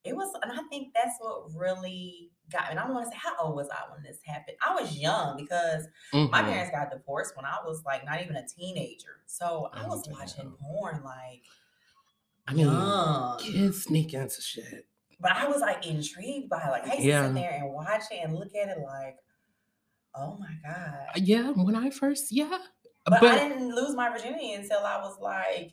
[0.04, 2.70] it was, and I think that's what really got me.
[2.72, 4.56] And I want to say, how old was I when this happened?
[4.64, 6.46] I was young because my Mhm.
[6.48, 9.22] parents got divorced when I was like not even a teenager.
[9.26, 11.42] So I Oh, was watching porn like
[12.46, 13.38] I mean, young.
[13.40, 14.86] kids sneak into shit.
[15.20, 16.68] But I was like intrigued by.
[16.70, 17.26] Like I Yeah.
[17.26, 19.16] sit there and watch it and look at it like,
[20.14, 21.06] oh my God.
[21.16, 22.58] Yeah, when I first, yeah.
[23.06, 25.72] But, But, I didn't lose my virginity until I was like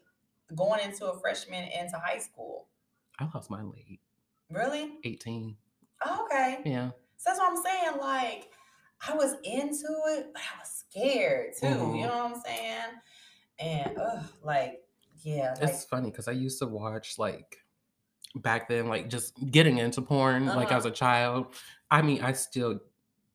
[0.55, 2.67] going into a freshman into high school.
[3.19, 3.99] I lost mine late,
[4.49, 4.99] Really?
[5.03, 5.55] 18.
[6.05, 6.59] Oh, okay.
[6.65, 6.89] Yeah.
[7.17, 7.97] So that's what I'm saying.
[7.99, 8.49] Like
[9.07, 9.87] I was into
[10.17, 11.65] it, but I was scared too.
[11.67, 11.97] Mhm.
[11.99, 12.83] You know what I'm saying?
[13.59, 14.83] And ugh, like,
[15.23, 17.57] yeah, like It's funny because I used to watch like
[18.35, 20.77] back then, like just getting into porn, like Uh-huh.
[20.77, 21.55] as a child.
[21.91, 22.79] I mean, I still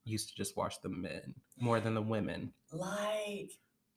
[0.04, 2.52] used to just watch the men more than the women.
[2.72, 3.50] like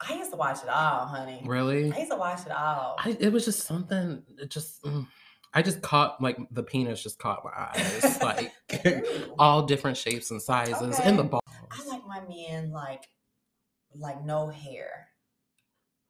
[0.10, 1.44] I used to watch it all, honey.
[1.46, 1.92] Really?
[1.94, 2.96] I used to watch it all.
[3.00, 4.24] I, it was just something.
[4.40, 5.06] It just, mm,
[5.54, 8.52] I just caught like the penis just caught my eyes, like
[9.40, 11.30] all different shapes and sizes, and the Okay.
[11.30, 11.42] balls.
[11.72, 13.08] I like my men like
[13.96, 15.10] like no hair.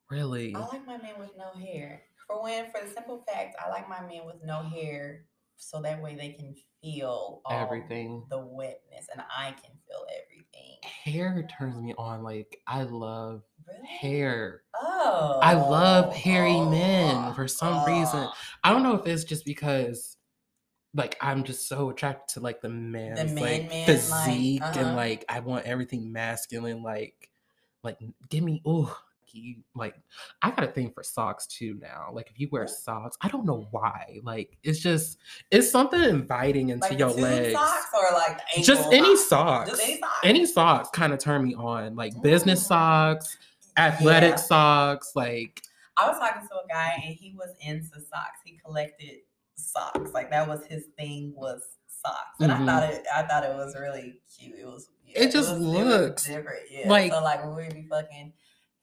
[0.09, 0.55] Really?
[0.55, 2.03] I like my men with no hair.
[2.27, 5.25] For when, for the simple fact, I like my men with no hair,
[5.57, 8.23] so that way they can feel all Everything.
[8.29, 10.77] the wetness, and I can feel everything.
[10.83, 12.23] Hair turns me on.
[12.23, 13.87] Like I love Really?
[13.87, 14.63] hair.
[14.75, 18.19] Oh, I love hairy men oh, for some reason.
[18.19, 18.33] oh.
[18.63, 20.17] I don't know if it's just because
[20.93, 24.79] like I'm just so attracted to like the man's man, like man, like, physique uh-huh.
[24.79, 27.29] and like I want everything masculine like
[27.83, 27.97] like
[28.29, 28.95] give me oh
[29.33, 29.95] you like
[30.41, 32.09] I got a thing for socks too now.
[32.11, 34.19] Like if you wear socks, I don't know why.
[34.23, 35.17] Like it's just
[35.51, 37.53] it's something inviting into Like your legs.
[37.53, 39.69] socks or like Just any socks?
[39.69, 40.19] Just any socks.
[40.23, 41.95] Any socks kind of turn me on.
[41.95, 42.67] Like business Mm.
[42.67, 43.37] socks,
[43.77, 44.35] athletic Yeah.
[44.37, 45.61] socks, like
[45.97, 48.39] I was talking to a guy and he was into socks.
[48.45, 49.19] He collected
[49.55, 50.11] socks.
[50.13, 52.39] Like that was his thing was socks.
[52.39, 52.61] And Mhm.
[52.61, 54.57] I thought it I thought it was really cute.
[54.57, 56.71] It was It just was, looks different.
[56.71, 56.87] Yeah.
[56.89, 58.33] like- so like when we'd be fucking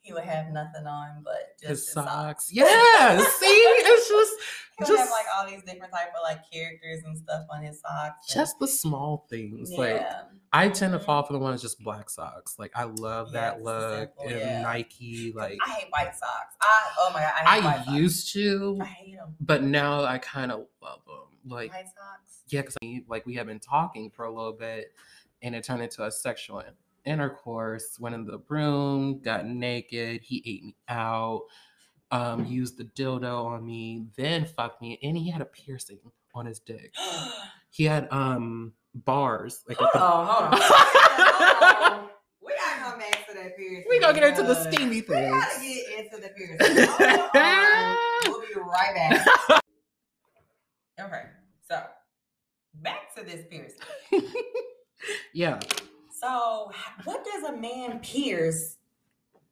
[0.09, 2.49] he would have nothing on but just his his socks.
[2.53, 4.33] Yeah, see, it's just
[4.79, 7.81] He would have like all these different type of like characters and stuff on his
[7.81, 8.27] socks.
[8.29, 9.71] and- just the small things.
[9.73, 10.05] Like.
[10.51, 11.05] I tend to Mhm.
[11.05, 12.59] fall for the ones just black socks.
[12.59, 14.63] Like I love Yeah, that look simple, and yeah.
[14.63, 15.33] Nike.
[15.37, 16.55] Like I hate white socks.
[16.63, 17.97] I oh my god, I hate white I socks.
[17.99, 19.37] used to, I hate them.
[19.41, 21.17] but now I kind of love them.
[21.53, 22.45] Like White socks.
[22.49, 22.77] yeah, because
[23.09, 24.95] like we have been talking for a little bit,
[25.43, 26.61] and it turned into a sexual
[27.09, 27.97] intercourse.
[27.99, 30.21] Went in the room, got naked.
[30.23, 31.43] He ate me out.
[32.11, 35.99] Um, used the dildo on me, then fucked me, and he had a piercing
[36.35, 36.95] on his dick.
[37.71, 40.61] He had um bars like Hold the on, hold on.
[40.61, 42.09] Hold on.
[42.43, 43.85] We gotta come back to that piercing.
[43.89, 46.89] We gonna get into the steamy We gotta get into the piercing.
[48.27, 49.27] We'll be right back.
[51.01, 51.23] Okay,
[51.71, 51.81] so
[52.75, 53.79] back to this piercing.
[55.33, 55.61] yeah.
[56.21, 56.73] So,
[57.05, 58.77] what does a man pierce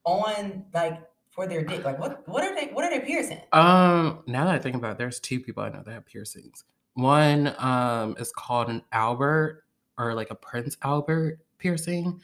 [0.04, 1.00] on like
[1.30, 1.84] for their dick?
[1.84, 3.40] Like what what are they what are they piercing?
[3.52, 6.64] Um, now that I think about it, there's two people I know that have piercings.
[6.94, 9.64] One um is called an Albert
[9.98, 12.20] or like a Prince Albert piercing.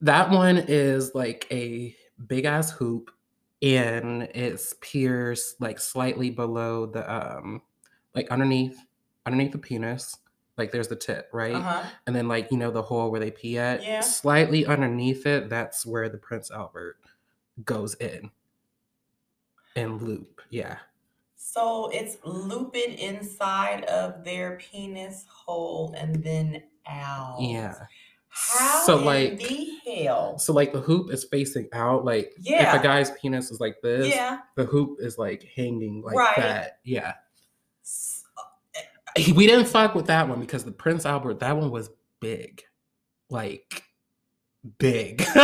[0.00, 1.94] That one is like a
[2.26, 3.10] big ass hoop
[3.62, 7.62] and it's pierced like slightly below the um
[8.14, 8.76] like underneath
[9.24, 10.16] underneath the penis.
[10.56, 11.54] Like there's the tip, right?
[11.54, 11.82] Uh-huh.
[12.06, 14.00] And then like you know the hole where they pee at, Yeah.
[14.00, 16.96] slightly underneath it, that's where the Prince Albert
[17.64, 18.30] goes in.
[19.76, 20.78] And loop, yeah.
[21.36, 27.38] So it's looped inside of their penis hole and then out.
[27.40, 27.74] Yeah.
[28.28, 29.70] How So, like- the
[30.04, 30.38] hell?
[30.38, 32.04] So like the hoop is facing out.
[32.04, 32.74] Like Yeah.
[32.74, 34.38] if a guy's penis is like this, yeah.
[34.56, 36.36] the hoop is like hanging like Right.
[36.36, 36.78] that.
[36.84, 37.14] Yeah.
[39.16, 41.90] We didn't fuck with that one because the Prince Albert, that one was
[42.20, 42.62] big.
[43.30, 43.84] Like
[44.78, 45.22] big.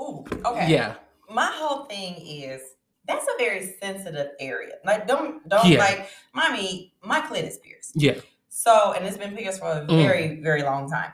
[0.00, 0.70] Ooh, okay.
[0.70, 0.94] Yeah.
[1.28, 2.60] My whole thing is
[3.06, 4.74] that's a very sensitive area.
[4.84, 5.78] Like don't don't Yeah.
[5.78, 7.92] like mommy, my clit is pierced.
[7.94, 8.14] Yeah.
[8.48, 10.02] So and it's been pierced for a Mm.
[10.02, 11.12] very, very long time.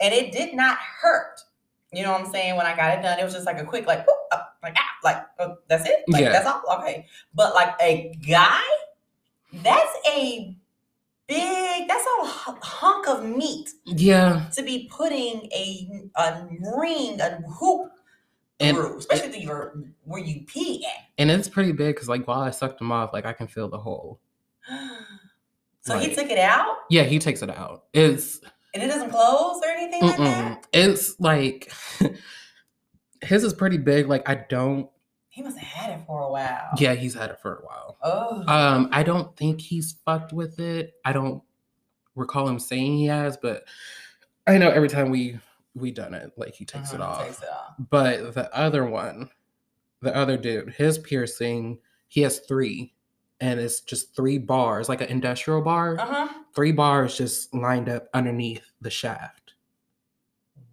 [0.00, 1.40] And it did not hurt.
[1.92, 2.56] You know what I'm saying?
[2.56, 4.74] When I got it done, it was just like a quick like whoop, up, like
[4.78, 6.04] ah, like oh, that's it.
[6.08, 6.32] Like Yeah.
[6.32, 6.62] that's all.
[6.80, 7.06] Okay.
[7.34, 8.60] But like a guy,
[9.52, 10.54] that's a
[11.26, 14.48] big, that's a hunk of meat Yeah.
[14.54, 16.46] to be putting a a
[16.76, 17.92] ring, a hoop
[18.60, 19.74] And through, especially through your
[20.04, 21.04] where you pee at.
[21.18, 23.68] and it's pretty big because like while I sucked him off, like I can feel
[23.68, 24.20] the hole.
[25.80, 27.84] So he took it out, Yeah, he takes it out.
[27.94, 28.40] It's
[28.74, 30.66] and it doesn't close or anything like that.
[30.70, 31.72] It's like
[33.22, 34.06] his is pretty big.
[34.06, 34.90] Like I don't.
[35.38, 36.70] He must have had it for a while.
[36.78, 37.96] Yeah, he's had it for a while.
[38.02, 38.42] Oh.
[38.48, 40.94] Um, I don't think he's fucked with it.
[41.04, 41.44] I don't
[42.16, 43.62] recall him saying he has, but
[44.48, 45.38] I know every time we
[45.76, 47.24] we done it, like he takes it Mhm, off.
[47.24, 47.74] Takes it off.
[47.88, 49.30] But the other one,
[50.02, 51.78] the other dude, his piercing,
[52.08, 52.92] he has three,
[53.38, 56.00] and it's just three bars, like an industrial bar.
[56.00, 56.28] Uh huh.
[56.52, 59.54] Three bars just lined up underneath the shaft.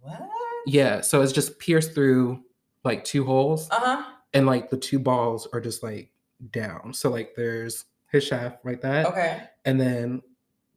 [0.00, 0.28] What?
[0.66, 2.42] Yeah, so it's just pierced through
[2.82, 4.12] like two holes, Uh huh.
[4.36, 6.10] And like the two balls are just like
[6.50, 6.92] down.
[6.92, 9.42] So like there's his shaft like that, Okay.
[9.64, 10.22] and then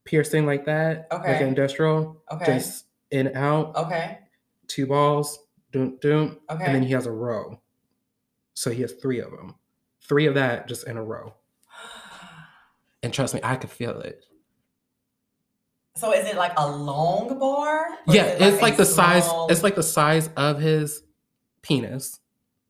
[0.06, 1.36] piercing like that, Okay.
[1.36, 2.46] an industrial, Okay.
[2.46, 4.20] just in and out, Okay.
[4.68, 5.40] two balls,
[5.72, 6.64] doom doom, Okay.
[6.66, 7.60] and then he has a row.
[8.54, 9.56] So he has three of them,
[10.02, 11.34] three of that just in a row.
[13.04, 14.26] And trust me, I could feel it.
[15.96, 17.98] So is it like a long bar?
[18.08, 19.24] Yeah, it it's like the size.
[19.50, 21.04] It's like the size of his
[21.62, 22.20] penis,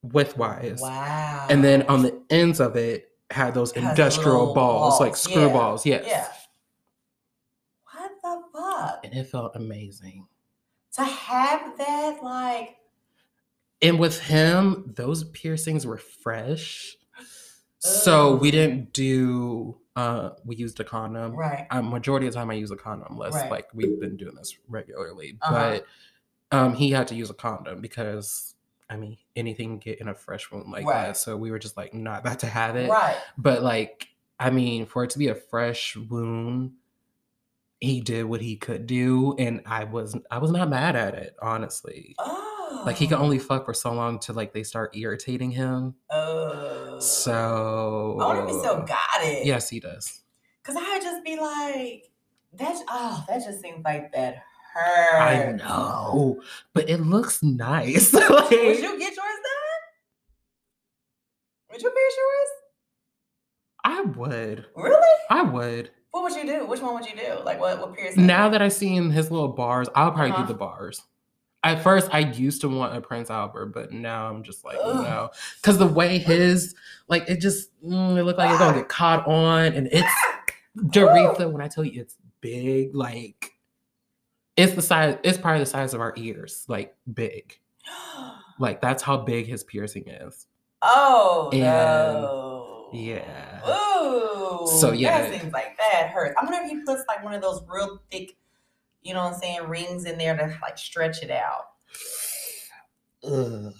[0.01, 0.79] width wise.
[0.81, 1.47] wow.
[1.49, 5.21] and then on the ends of it had those Has industrial little balls, like balls,
[5.21, 5.85] screw yeah, balls.
[5.85, 6.03] Yes.
[6.07, 6.27] yeah.
[7.91, 9.05] What the fuck?
[9.05, 10.27] And it felt amazing.
[10.93, 12.77] To have that, like,
[13.81, 16.95] And with him, those piercings were fresh.
[17.81, 21.33] So we didn't do uh we used a condom.
[21.35, 21.65] right.
[21.69, 23.49] Uh, majority of the time I use a condom less Right.
[23.49, 25.37] like we've been doing this regularly.
[25.41, 25.79] Uh-huh.
[26.51, 28.53] But um he had to use a condom because
[28.89, 31.07] I mean anything get in a fresh wound like Right.
[31.07, 31.17] that.
[31.17, 32.89] So we were just like not about to have it.
[32.89, 33.17] Right.
[33.37, 34.07] But like,
[34.39, 36.71] I mean, for it to be a fresh wound,
[37.79, 41.35] he did what he could do, and I was I was not mad at it,
[41.41, 42.15] honestly.
[42.17, 42.83] Oh.
[42.85, 43.23] Like he could oh.
[43.23, 45.95] only fuck for so long till like they start irritating him.
[46.09, 46.99] Oh.
[46.99, 49.45] So I if he still got it.
[49.45, 50.21] Yes, he does.
[50.63, 52.11] Cause I'd just be like,
[52.53, 54.43] that's oh, that just seems like that
[54.79, 55.21] hurt.
[55.21, 56.41] I know,
[56.73, 58.13] but it looks nice.
[58.13, 58.49] like, Would
[58.79, 59.79] you get yours done?
[61.71, 62.47] Would you pierce yours?
[63.83, 64.65] I would.
[64.75, 65.17] Really?
[65.29, 65.91] I would.
[66.11, 66.65] What would you do?
[66.65, 67.39] Which one would you do?
[67.45, 67.79] Like what?
[67.79, 68.25] What piercing?
[68.25, 70.41] Now that I've seen his little bars, I'll probably Uh-huh.
[70.43, 71.03] do the bars.
[71.63, 75.03] At first, I used to want a Prince Albert, but now I'm just like, Ugh.
[75.03, 75.29] no.
[75.57, 76.73] Because the way his,
[77.09, 79.73] like, it just, mm, it looked like it's to get caught on.
[79.73, 80.07] And it's,
[80.77, 83.51] Doretha, when I tell you it's big, like,
[84.59, 87.59] it's the size, it's probably the size of our ears, like, big.
[88.61, 90.45] Like, that's how big his piercing is.
[90.81, 92.89] oh And- no.
[92.91, 93.61] Yeah.
[93.69, 94.67] Ooh.
[94.79, 95.21] So, yeah.
[95.29, 96.35] That seems like that hurts.
[96.37, 98.35] I wonder if he puts like one of those real thick,
[99.01, 101.67] you know what I'm saying, rings in there to like stretch it out.
[103.23, 103.73] Ugh.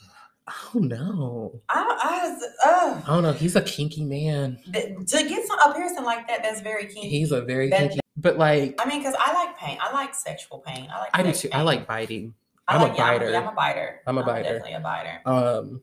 [0.74, 1.62] Oh, no.
[1.70, 3.34] I, I uh, I don't know.
[3.34, 4.60] He's a kinky man.
[4.74, 7.10] th- to get some a piercing like that, that's very kinky.
[7.10, 9.78] He's a very That- kinky, but like, I mean, because I like pain.
[9.82, 10.88] I like sexual pain.
[10.94, 11.10] I like.
[11.14, 11.50] I do too.
[11.54, 12.34] I like biting.
[12.68, 13.30] I I'm a yeah, biter.
[13.32, 14.02] yeah, I'm a biter.
[14.06, 14.44] I'm a biter.
[14.44, 15.22] definitely a biter.
[15.26, 15.82] Um,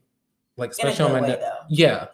[0.55, 2.07] like especially on my way, nip- Yeah,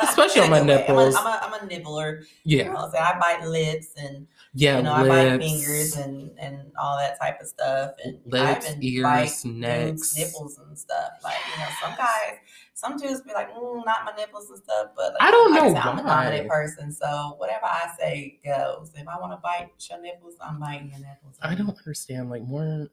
[0.00, 0.74] Especially on my good way.
[0.74, 1.14] I'm a- nipples.
[1.16, 2.22] I'm a, I'm a nibbler.
[2.44, 4.78] yeah, You know, so I bite lips and yeah.
[4.78, 7.92] you know, I bite fingers and and all that type of stuff.
[8.04, 10.16] And lips, ears, necks.
[10.16, 11.10] nipples and stuff.
[11.22, 12.38] Like you know, some guys,
[12.76, 14.88] some dudes be like, mm, not my nipples and stuff.
[14.94, 18.38] But like, I don't like know said, I'm a dominant person, so whatever I say
[18.44, 18.92] goes.
[18.94, 21.36] If I want to bite your nipples, I'm biting your nipples.
[21.40, 22.28] I don't understand.
[22.28, 22.88] Like more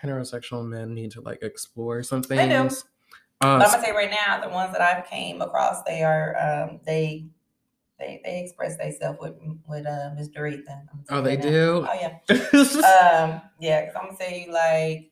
[0.00, 2.54] heterosexual men need to like explore some They do.
[2.68, 2.84] things.
[3.40, 6.36] Uh, But I'm gonna say right now, the ones that I've came across, they are
[6.70, 7.26] um, they
[7.98, 9.34] they they express themselves with
[9.66, 10.48] with uh, Mr.
[10.48, 10.88] Ethan.
[11.10, 11.84] Oh, they do.
[11.90, 12.18] Oh yeah.
[12.30, 15.10] um yeah because i'm gonna say like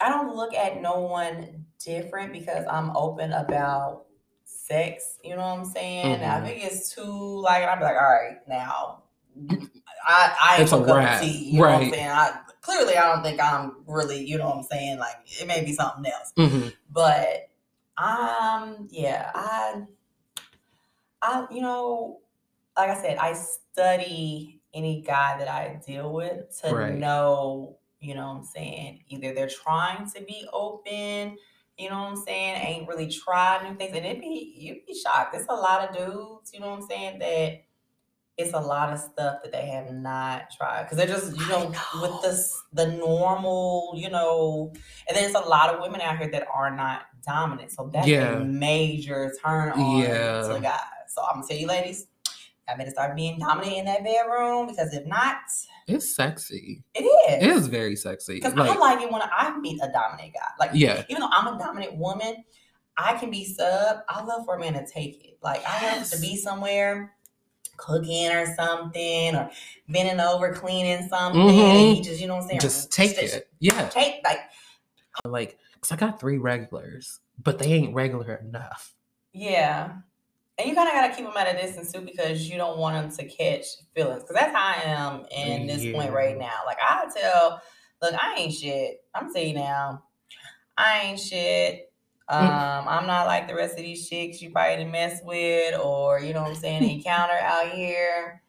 [0.00, 4.04] i don't look at no one different because i'm open about
[4.44, 6.20] sex you know what i'm saying?
[6.20, 6.44] Now, Mhm.
[6.50, 9.02] if it gets too like i'll be like all right now
[10.06, 12.08] i i It's a a cup of tea you know what i'm saying?
[12.08, 14.98] I, clearly i don't think i'm really you know what i'm saying?
[14.98, 16.32] Like it may be something else.
[16.36, 16.72] Mhm.
[16.90, 17.48] but
[17.98, 19.82] um yeah i
[21.22, 22.18] i you know
[22.76, 26.94] like i said i study any guy that i deal with to Right.
[26.94, 29.04] know you know what i'm saying?
[29.08, 31.36] Either they're trying to be open
[31.80, 34.94] you know what i'm saying ain't really tried new things and it'd be you'd be
[34.94, 37.62] shocked it's a lot of dudes you know what i'm saying that
[38.36, 41.68] it's a lot of stuff that they have not tried because they're just you know,
[41.68, 42.02] know.
[42.02, 44.72] with this the normal you know
[45.08, 48.36] and there's a lot of women out here that are not dominant so that's Yeah.
[48.38, 50.42] a major turn on Yeah.
[50.42, 52.06] to guys so i'm gonna tell you ladies
[52.68, 55.38] I better start being dominant in that bedroom because if not,
[55.90, 56.82] It's sexy.
[56.94, 57.42] it is.
[57.42, 58.34] It is very sexy.
[58.34, 60.40] Because Like, I like it when I meet a dominant guy.
[60.58, 62.44] Like, yeah, even though I'm a dominant woman,
[62.96, 63.98] I can be sub.
[64.08, 65.38] I love for a man to take it.
[65.42, 67.14] Like, I love to be somewhere
[67.76, 69.50] cooking or something or
[69.88, 71.40] bending over cleaning something.
[71.40, 71.48] Mhm.
[71.50, 72.60] And he just, you know what I'm saying?
[72.60, 73.48] just take Just it.
[73.58, 74.40] Yeah, Take, like,
[75.24, 78.94] like because I got three regulars, but they ain't regular enough.
[79.32, 79.92] yeah.
[80.60, 82.78] And you kind of got to keep them at a distance too because you don't
[82.78, 84.22] want them to catch feelings.
[84.22, 86.60] Because that's how I am in this point right now.
[86.66, 87.62] Like, I tell,
[88.02, 88.98] look, I ain't shit.
[89.14, 90.04] I'm saying now,
[90.76, 91.92] I ain't shit.
[92.28, 96.20] Um, I'm not like the rest of these chicks you probably didn't mess with or,
[96.20, 98.42] you know what I'm saying, encounter out here.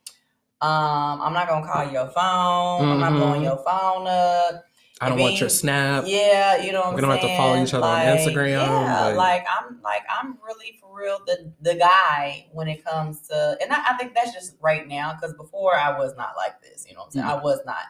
[0.61, 2.91] Um, I'm not gonna call your phone.
[2.91, 3.45] I'm not blowing Mhm.
[3.45, 4.63] your phone up.
[5.01, 6.03] I don't want your snap.
[6.07, 9.45] Yeah, you know I'm gonna have to follow each other on Instagram, Yeah, like- like,
[9.49, 13.93] I'm like I'm really for real the the guy when it comes to and I,
[13.93, 17.01] I think that's just right now because before I was not like this, you know
[17.01, 17.25] what I'm saying?
[17.25, 17.83] I was not.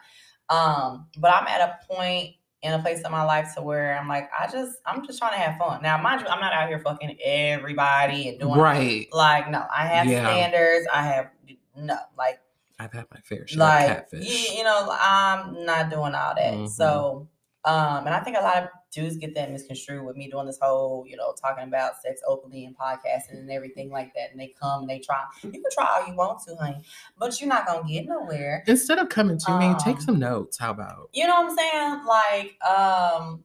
[0.48, 4.08] Um, but I'm at a point in a place in my life to where I'm
[4.08, 5.82] like, I just I'm just trying to have fun.
[5.82, 9.06] Now mind you, I'm not out here fucking everybody and doing Right.
[9.12, 10.24] like no, I have Yeah.
[10.26, 11.28] standards, I have
[11.76, 12.38] no like
[12.82, 14.28] I've had my fair share like of catfish.
[14.52, 16.68] you, you know i'm not doing all that Mhm.
[16.68, 17.28] so
[17.64, 20.58] um and i think a lot of dudes get that misconstrued with me doing this
[20.60, 24.52] whole you know talking about sex openly and podcasting and everything like that and they
[24.60, 26.82] come and they try you can try all you want to honey
[27.18, 30.58] but you're not gonna get nowhere Instead of coming to me, take Um, some notes.
[30.58, 31.08] How about?
[31.12, 33.44] you know what i'm saying like um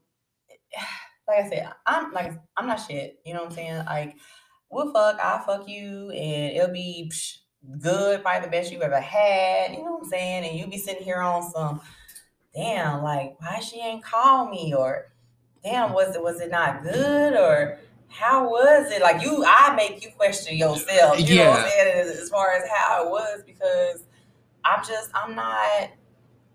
[1.28, 4.16] like i said i'm like i'm not shit you know what i'm saying like
[4.70, 7.38] we'll fuck i'll fuck you and it'll be psh,
[7.82, 10.46] good probably the best you've ever had you know what i'm saying?
[10.46, 11.82] And you'll be sitting here on some
[12.56, 14.74] damn like why she ain't call me?
[14.74, 15.12] Or
[15.64, 17.34] damn was it was it not good?
[17.34, 19.02] Or how was it?
[19.02, 21.70] Like you i make you question yourself you know what i'm Yeah.
[21.70, 22.08] saying?
[22.18, 24.06] As, far as how it was because
[24.64, 25.90] i'm just i'm not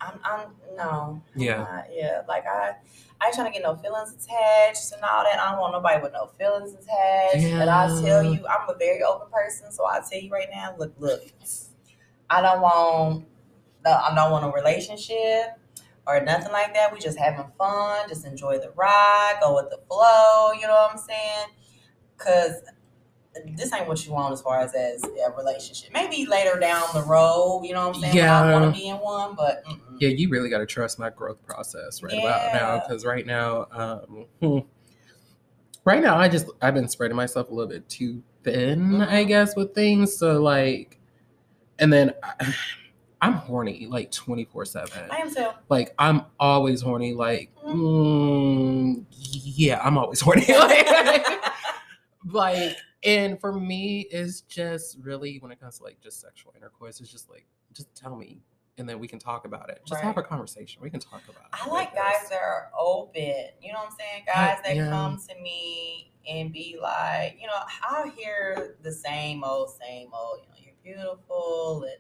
[0.01, 1.63] i'm i'm no Yeah.
[1.63, 2.77] uh, yeah, like I,
[3.23, 5.39] I ain't trying to get no feelings attached and all that.
[5.39, 7.45] I don't want nobody with no feelings attached.
[7.59, 10.75] But I tell you, I'm a very open person, so I tell you right now,
[10.77, 11.21] look, look,
[12.29, 13.27] I don't want,
[13.85, 15.59] no, I don't want a relationship
[16.07, 16.93] or nothing like that.
[16.93, 20.53] We just having fun, just enjoy the ride, go with the flow.
[20.55, 21.47] You know what I'm saying?
[22.19, 22.63] Cause
[23.57, 25.91] this ain't what you want as far as as a relationship.
[25.93, 28.17] Maybe later down the road, you know what I'm saying?
[28.17, 29.79] When I want to be in one, but mm-mm.
[29.99, 32.79] Yeah, you really got to trust my growth process right about now.
[32.79, 34.59] Because right now, um, hmm,
[35.85, 39.29] right now, I just I've been spreading myself a little bit too thin, I Mhm.
[39.29, 40.17] guess, with things.
[40.17, 40.99] So like,
[41.79, 42.55] and then I,
[43.23, 45.05] I'm horny like twenty four seven.
[45.11, 45.49] I am too.
[45.69, 47.15] Like I'm always horny.
[47.15, 50.45] Like, mm, yeah, I'm always horny.
[50.49, 50.89] like,
[52.27, 57.01] like, and for me, it's just really when it comes to like just sexual intercourse,
[57.01, 58.43] it's just like just tell me,
[58.79, 59.83] and then we can talk about it.
[59.87, 60.83] Just have a conversation.
[60.83, 61.51] We can talk about it.
[61.53, 63.23] I like guys that are open.
[63.61, 64.25] You know what I'm saying?
[64.27, 64.89] Guys that yeah.
[64.91, 70.41] come to me and be like, you know, I'll hear the same old, same old.
[70.43, 71.97] You know, you're beautiful and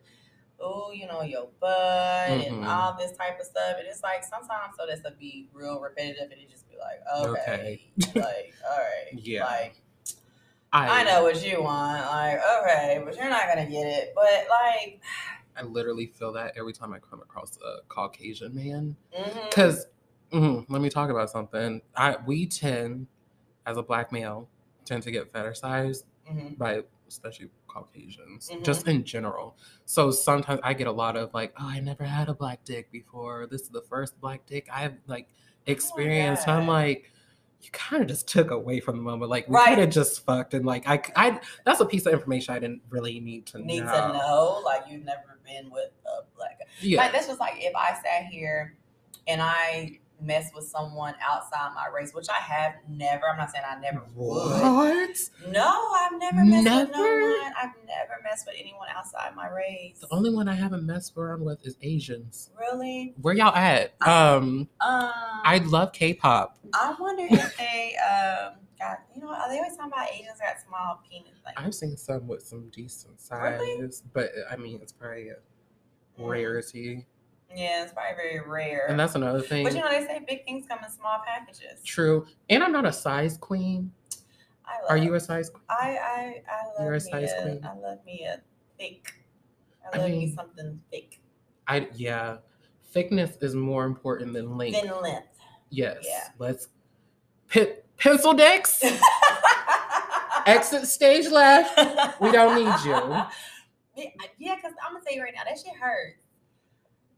[0.64, 2.66] oh, you know, your butt and Mhm.
[2.68, 3.76] all this type of stuff.
[3.78, 7.00] And it's like sometimes so this will be real repetitive and it just be like,
[7.12, 7.80] okay,
[8.14, 9.44] like, all right, Yeah.
[9.44, 9.82] like
[10.72, 14.12] I know what you want, like, okay, but you're not gonna get it.
[14.14, 15.00] But like,
[15.56, 18.96] I literally feel that every time I come across a Caucasian man.
[19.48, 19.86] Because
[20.32, 21.82] let me talk about something.
[21.96, 23.06] I we tend,
[23.66, 24.48] as a black male,
[24.84, 26.56] tend to get fetishized mhm.
[26.58, 28.62] by especially Caucasians, Mhm.
[28.64, 29.56] just in general.
[29.84, 32.90] So sometimes I get a lot of like, oh, I never had a black dick
[32.90, 33.46] before.
[33.50, 35.28] This is the first black dick I've like
[35.66, 36.48] experienced.
[36.48, 37.12] I'm like,
[37.62, 39.30] you kind of just took away from the moment.
[39.30, 39.68] Like we Right.
[39.70, 42.82] could have just fucked and like I, I that's a piece of information I didn't
[42.90, 43.92] really need to need know.
[43.92, 46.66] to know, like you've never been with a black guy.
[46.80, 46.98] Yeah.
[47.02, 48.76] Like that's just like if I sat here
[49.28, 53.28] and I mess with someone outside my race, which I have never.
[53.28, 54.62] I'm not saying I never would.
[54.62, 55.18] what?
[55.48, 57.52] No, I've never messed with no one.
[57.60, 59.98] I've never messed with anyone outside my race.
[60.00, 62.50] The only one I haven't messed around with is Asians.
[62.58, 63.14] really?
[63.20, 63.94] Where y'all at?
[64.00, 65.10] Um, Um,
[65.44, 66.58] I love K-pop.
[66.74, 70.56] I wonder if they um got you know are they always talking about Asians got
[70.66, 73.90] small penis like I've seen some with some decent size, Really?
[74.12, 75.36] but I mean it's probably a
[76.18, 77.06] rarity.
[77.54, 78.86] Yeah it's probably very rare.
[78.88, 79.64] And that's another thing.
[79.64, 81.82] but you know they say big things come in small packages.
[81.84, 82.26] True.
[82.48, 83.92] And I'm not a size queen.
[84.64, 85.64] I love, Are you a size queen?
[85.68, 87.60] I I I love You're a me size a, queen?
[87.64, 88.40] I love me a
[88.78, 89.14] thick.
[89.92, 91.20] I I love me something thick
[91.68, 92.38] I yeah.
[92.92, 94.80] Thickness is more important than length.
[94.82, 95.28] than length.
[95.70, 95.98] yes.
[96.06, 96.28] Yeah.
[96.38, 96.68] Let's
[97.48, 98.82] pit pencil decks.
[100.46, 102.20] Exit stage left.
[102.20, 103.16] We don't need you.
[103.94, 104.06] Yeah,
[104.38, 106.21] yeah, cause I'm gonna tell you right now, that shit hurts.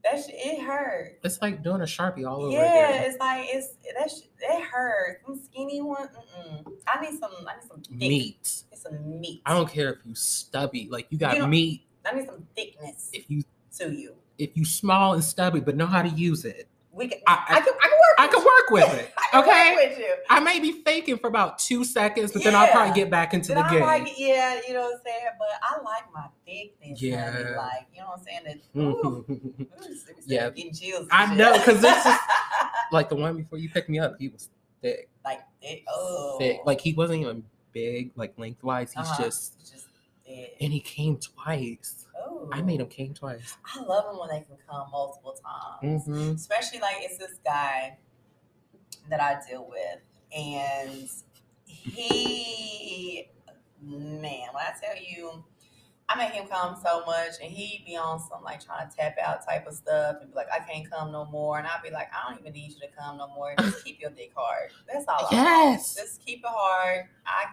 [0.05, 1.15] That shit, it hurts.
[1.25, 3.11] It's like doing a sharpie all over Yeah, again.
[3.11, 5.25] it's like it's that shit, it hurts.
[5.27, 6.73] Some skinny one, mm-mm.
[6.87, 7.31] I need some.
[7.49, 7.99] I need some thick.
[7.99, 8.63] Meat.
[8.71, 9.43] I need some meat.
[9.47, 11.87] I don't care if you stubby, like you got You meat.
[12.05, 13.43] I need some thickness If you
[13.79, 14.15] to you.
[14.37, 17.19] if you small and stubby, but know how to use it, We can.
[17.27, 17.75] I- I, can.
[17.83, 18.17] I can work.
[18.19, 18.47] I with can you.
[18.47, 19.13] work with it.
[19.33, 20.15] I Okay, work with you.
[20.31, 23.49] I may be faking for about two seconds, but then I'll probably get back into
[23.49, 23.81] Then the I game.
[23.83, 25.27] like, yeah, you know what I'm saying.
[25.39, 27.03] But I like my thickness.
[27.03, 27.37] Yeah.
[27.39, 27.57] Yeah.
[27.57, 28.61] Like you know what I'm saying.
[28.75, 29.25] That, ooh,
[30.27, 30.51] Yeah.
[30.51, 31.09] Getting chills.
[31.11, 32.15] I know, 'cause this is-
[32.93, 34.49] like the one before you picked me up, he was
[34.83, 35.85] thick, like thick.
[35.89, 36.37] Oh.
[36.39, 36.61] thick.
[36.65, 38.91] Like he wasn't even big, like lengthwise.
[38.93, 39.23] He's Uh-huh.
[39.25, 39.55] just,
[40.27, 42.07] And he came twice.
[42.17, 42.49] Oh.
[42.53, 43.57] I made him came twice.
[43.75, 45.37] I love them when they can come multiple
[45.83, 46.05] times.
[46.05, 47.99] hmm Especially like it's this guy
[49.11, 50.01] that I deal with,
[50.35, 51.09] and
[51.67, 53.29] he,
[53.83, 55.45] man, when I tell you,
[56.09, 59.17] I make him come so much, and he'd be on some like trying to tap
[59.23, 61.91] out type of stuff, and be like, I can't come no more, and I'd be
[61.91, 63.55] like, I don't even need you to come no more.
[63.59, 64.71] Just keep your dick hard.
[64.91, 65.29] That's all.
[65.31, 65.73] I want.
[65.73, 65.95] Yes.
[65.95, 67.07] Just keep it hard.
[67.27, 67.45] I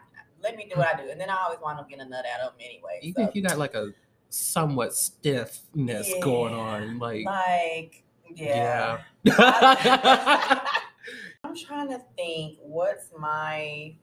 [0.43, 2.25] let me do what I do, and then I always wind up getting a nut
[2.33, 2.99] out of him anyway.
[3.01, 3.29] Even so.
[3.29, 3.91] if you got like a
[4.29, 8.03] somewhat stiffness going on, like like
[8.35, 8.99] yeah.
[9.23, 10.59] yeah.
[11.43, 13.95] I'm trying to think what's my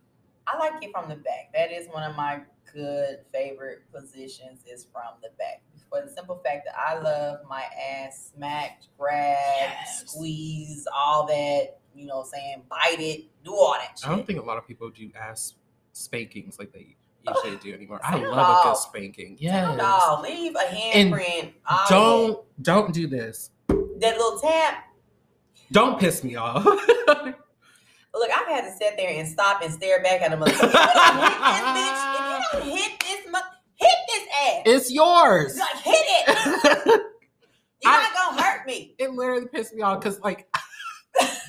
[0.47, 1.53] I like it from the back.
[1.55, 2.41] That is one of my
[2.73, 5.63] good favorite positions is from the back.
[5.91, 10.05] For the simple fact that I love my ass smacked, grab, Yes.
[10.07, 14.09] squeeze, all that, you know what I'm saying, bite it, do all that shit.
[14.09, 15.55] I don't think a lot of people do ass
[15.99, 16.97] spankings like they
[17.27, 18.01] usually do anymore.
[18.03, 19.37] I love a good spanking.
[19.39, 19.79] Yes.
[19.81, 20.23] off.
[20.23, 21.53] leave a handprint.
[21.89, 23.51] Don't don't do this.
[23.69, 24.17] that.
[24.17, 24.85] little tap.
[25.73, 26.65] Don't piss me off.
[28.15, 30.41] Look, I've had to sit there and stop and stare back at him.
[30.41, 30.99] Like, if you don't hit
[31.75, 33.43] this bitch, if you don't hit this,
[33.77, 34.63] hit this ass.
[34.65, 35.59] it's yours.
[35.59, 36.27] Like, hit it.
[37.83, 38.95] You're I- not gonna hurt me.
[38.99, 40.49] it literally pissed me off because like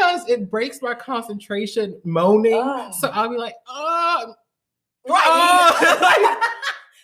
[0.00, 2.54] because it breaks my concentration moaning.
[2.54, 2.90] Oh.
[2.98, 4.34] So I'll be like, oh,
[5.08, 5.22] Right.
[5.26, 6.40] Oh.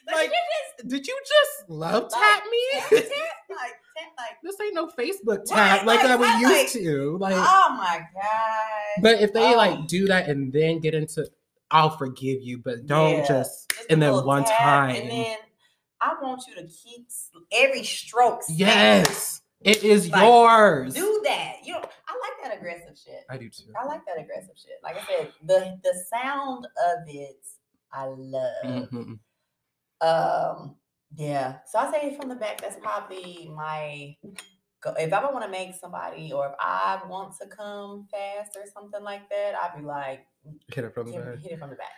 [0.07, 2.45] But like, you did you just love tap
[2.81, 3.01] just me?
[3.01, 3.09] tap,
[3.51, 7.19] like, tap, like, this ain't no Facebook tap Right, like I was used like, to.
[7.19, 9.03] Like, oh my god.
[9.03, 9.57] but if they oh.
[9.57, 11.29] like do that and then get into,
[11.73, 13.27] I'll forgive you, but don't Yeah.
[13.27, 14.95] just Just and then one time.
[14.95, 15.37] and then
[16.01, 17.09] I want you to keep
[17.51, 18.43] every stroke.
[18.49, 20.95] yes, it is Like, yours.
[20.95, 21.57] Do that.
[21.65, 23.25] You know, I like that aggressive shit.
[23.31, 23.73] I do too.
[23.81, 24.79] I like that aggressive shit.
[24.83, 27.45] Like I said, the the sound of it,
[27.93, 28.65] I love.
[28.65, 29.19] Mhm.
[30.01, 30.77] Um,
[31.15, 31.59] yeah.
[31.71, 34.17] So I say from the back, that's probably my.
[34.83, 34.93] Go.
[34.99, 39.03] If I want to make somebody, or if I want to come fast or something
[39.03, 40.27] like that, I'd be like,
[40.73, 41.39] Hit it from the back.
[41.39, 41.89] hit it from the back.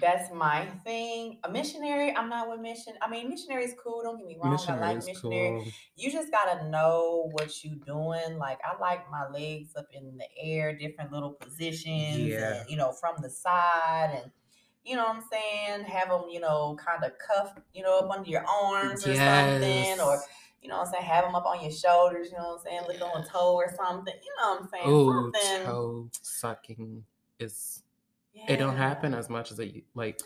[0.00, 1.38] That's my thing.
[1.44, 2.94] A missionary, I'm not with mission.
[3.02, 4.02] I mean, missionary is cool.
[4.02, 4.52] Don't get me wrong.
[4.52, 5.50] I Missionary like is missionary.
[5.62, 5.72] cool.
[5.96, 8.38] You just gotta know what you doing.
[8.38, 12.18] Like I like my legs up in the air, different little positions.
[12.18, 12.60] Yeah.
[12.60, 14.30] And, you know, from the side and
[14.84, 18.10] you know what I'm saying, have them, you know, kind of cuff, you know, up
[18.10, 19.60] under your arms or Yes.
[19.60, 20.22] something, or
[20.62, 22.64] you know what I'm saying, have them up on your shoulders, you know what I'm
[22.64, 25.66] saying, lick on a toe or something, you know what I'm saying, Oh, something.
[25.66, 27.04] toe sucking
[27.38, 27.82] is
[28.46, 30.20] it don't happen as much as it like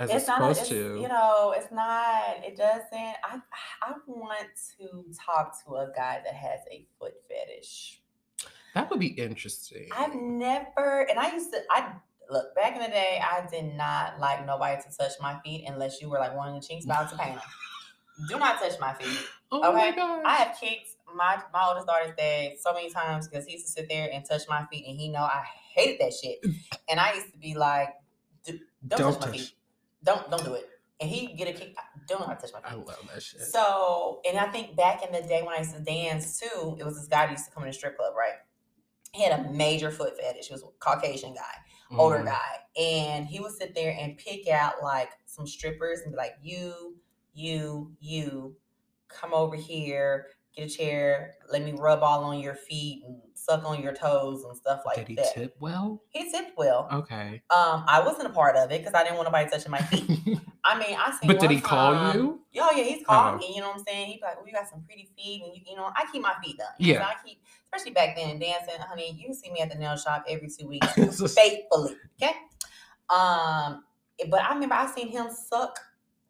[0.00, 1.00] as it's, It's not, supposed it's, to.
[1.00, 2.22] you know, it's not.
[2.42, 2.92] It doesn't.
[2.92, 3.40] I
[3.82, 4.48] I want
[4.78, 8.00] to talk to a guy that has a foot fetish.
[8.74, 9.88] that would be interesting.
[9.96, 11.60] I've never, and I used to.
[11.70, 11.92] I
[12.30, 13.20] look back in the day.
[13.22, 16.60] I did not like nobody to touch my feet unless you were like one of
[16.60, 17.44] the chinks about to paint them.
[18.28, 19.18] Do not touch my feet.
[19.52, 20.22] oh my okay, gosh.
[20.24, 23.72] I have kicked my my oldest daughter's dad so many times because he used to
[23.72, 25.44] sit there and touch my feet, and he know I
[25.74, 26.38] hated that shit.
[26.88, 27.90] And I used to be like,
[28.44, 29.36] "Do- "Don't, Don't touch my touch.
[29.38, 29.52] feet.
[30.04, 30.66] Don't don't do it."
[31.00, 31.74] And he get a kick.
[32.06, 32.86] Don't know how to touch my I feet.
[32.86, 33.40] love that shit.
[33.42, 36.84] So, and I think back in the day when I used to dance too, it
[36.84, 38.34] was this guy that used to come in the strip club, right?
[39.12, 40.46] He had a major foot fetish.
[40.48, 42.26] He was a Caucasian guy, older Mm.
[42.26, 46.34] guy, and he would sit there and pick out like some strippers and be like,
[46.42, 46.96] "You,
[47.32, 48.56] you, you,
[49.08, 53.64] come over here, get a chair, let me rub all on your feet and suck
[53.64, 55.06] on your toes and stuff like that.
[55.06, 56.02] Did he that." tip well?
[56.10, 56.88] He tipped well.
[56.92, 57.42] Okay.
[57.50, 60.04] Um, I wasn't a part of it because I didn't want nobody touching my feet.
[60.64, 61.26] I mean, I seen.
[61.26, 62.40] but did he call time- you?
[62.60, 63.38] Oh yeah, he's called Oh.
[63.38, 63.54] me.
[63.54, 64.06] You know what I'm saying?
[64.10, 66.34] He'd like, "Well, you got some pretty feet, and you, you know, I keep my
[66.42, 66.66] feet done.
[66.78, 67.06] Yeah.
[67.06, 67.38] I keep,
[67.72, 69.16] especially back then dancing, honey.
[69.26, 70.86] You see me at the nail shop every two weeks,
[71.34, 71.96] faithfully.
[72.22, 72.32] Okay.
[73.08, 73.84] Um,
[74.28, 75.78] but I remember I seen him suck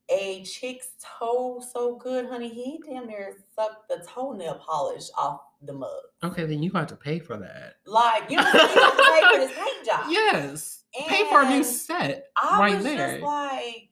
[0.09, 0.89] a chick's
[1.19, 2.49] toe so good, honey.
[2.49, 5.91] He damn near sucked the toenail polish off the mug.
[6.23, 7.75] okay, then you got to pay for that.
[7.87, 10.07] Like you know, I'm have to pay for this paint job.
[10.11, 10.77] Yes.
[11.07, 13.13] Pay for a new set I right was there.
[13.13, 13.91] just like,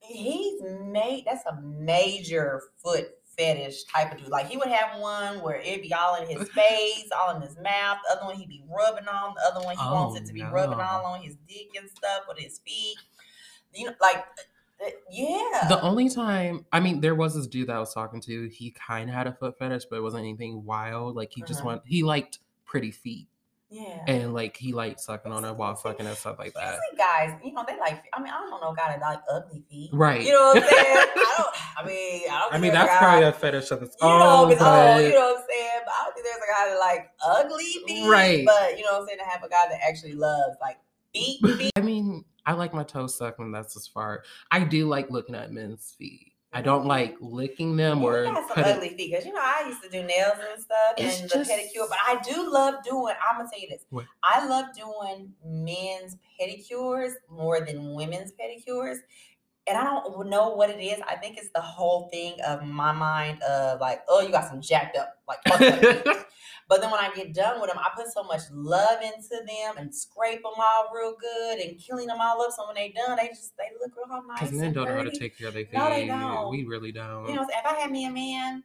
[0.00, 1.24] he's made.
[1.26, 4.28] That's a major foot fetish type of dude.
[4.28, 7.56] Like he would have one where it'd be all in his face, all in his
[7.60, 7.98] mouth.
[8.08, 9.34] The other one he'd be rubbing on.
[9.34, 11.90] The other one he wants Oh, it to be rubbing all on his dick and
[11.90, 12.96] stuff with his feet.
[13.74, 14.24] You know, like,
[15.10, 15.66] yeah.
[15.68, 18.48] The only time, I mean, there was this dude that I was talking to.
[18.48, 21.16] He kind of had a foot fetish, but it wasn't anything wild.
[21.16, 21.66] Like he just Uh-huh.
[21.68, 23.28] want, he liked pretty feet,
[23.70, 24.02] yeah.
[24.08, 26.78] and like he liked sucking on it while fucking and stuff like that.
[26.98, 28.04] Guys, you know, they like.
[28.12, 29.90] I mean, I don't know guy that like ugly feet.
[29.92, 30.22] Right.
[30.24, 30.96] You know what I'm saying?
[30.96, 31.06] I
[31.36, 31.46] don't.
[31.84, 32.54] I mean, I don't.
[32.54, 34.48] I mean, that's guy- probably a fetish of its know, own.
[34.48, 35.80] but you know what I'm saying?
[35.84, 38.08] But I don't think there's a guy that like ugly feet.
[38.08, 38.44] Right.
[38.44, 39.18] But you know what I'm saying?
[39.20, 40.78] To have a guy that actually loves like
[41.14, 41.72] feet, feet.
[41.76, 44.24] I mean, I like my toes sucked, and that's as far.
[44.50, 46.32] I do like looking at men's feet.
[46.52, 46.66] I mm-hmm.
[46.66, 48.72] don't like licking them or you got some putting.
[48.72, 51.38] ugly feet because you know I used to do nails and stuff and just- the
[51.38, 53.14] pedicure, but I do love doing.
[53.28, 54.04] I'm gonna tell you this: What?
[54.22, 58.98] I love doing men's pedicures more than women's pedicures,
[59.66, 61.00] and I don't know what it is.
[61.08, 64.60] I think it's the whole thing of my mind of like, oh, you got some
[64.60, 65.38] jacked up like.
[66.68, 66.90] fucked up feet.
[66.90, 69.76] But then when I get done with them, I put so much love into them
[69.78, 72.52] and scrape them all real good and killing them all up.
[72.52, 74.40] So when they done, they just they look real nice.
[74.40, 75.74] Because men don't know how to take care of their feet.
[75.74, 76.50] No, they don't.
[76.50, 77.28] We really don't.
[77.28, 78.64] You know, if I had me a man,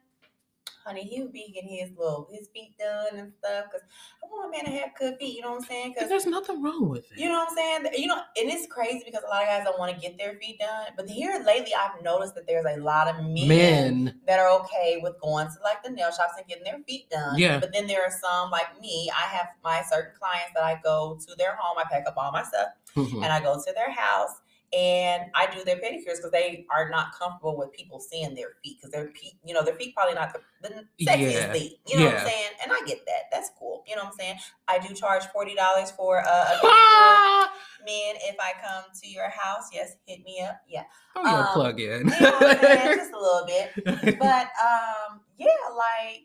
[0.86, 3.66] honey, he would be getting his little his feet done and stuff.
[3.72, 3.82] Cause
[4.24, 5.36] I want a man to have good feet.
[5.36, 5.96] You know what I'm saying?
[6.00, 7.18] Cause there's nothing wrong with it.
[7.18, 7.94] you know what I'm saying?
[8.02, 10.36] You know, and it's crazy because a lot of guys don't want to get their
[10.36, 10.88] feet done.
[10.96, 14.20] But here lately, I've noticed that there's a lot of men, men.
[14.28, 17.38] that are okay with going to like the nail shops and getting their feet done.
[17.38, 17.60] Yeah.
[17.60, 19.10] But then there are some like me.
[19.16, 21.78] I have my certain clients that I go to their home.
[21.78, 23.24] I pack up all my stuff Mhm.
[23.24, 24.32] and I go to their house
[24.74, 28.78] and I do their pedicures because they are not comfortable with people seeing their feet
[28.78, 31.54] because their feet, you know, their feet probably not the, the sexiest Yeah.
[31.54, 31.80] feet.
[31.88, 32.50] You know what I'm saying?
[32.64, 33.24] And I get that.
[33.32, 33.84] That's cool.
[33.88, 34.36] You know what I'm saying?
[34.68, 36.62] I do charge forty dollars for a, a pedicure.
[36.66, 37.52] Ah!
[37.86, 40.62] Men, if I come to your house, yes, hit me up.
[40.68, 40.84] Yeah,
[41.16, 41.88] your Um, plug in.
[41.88, 42.96] you know saying?
[42.98, 43.72] just a little bit.
[44.20, 46.24] But um, yeah, like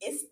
[0.00, 0.24] it's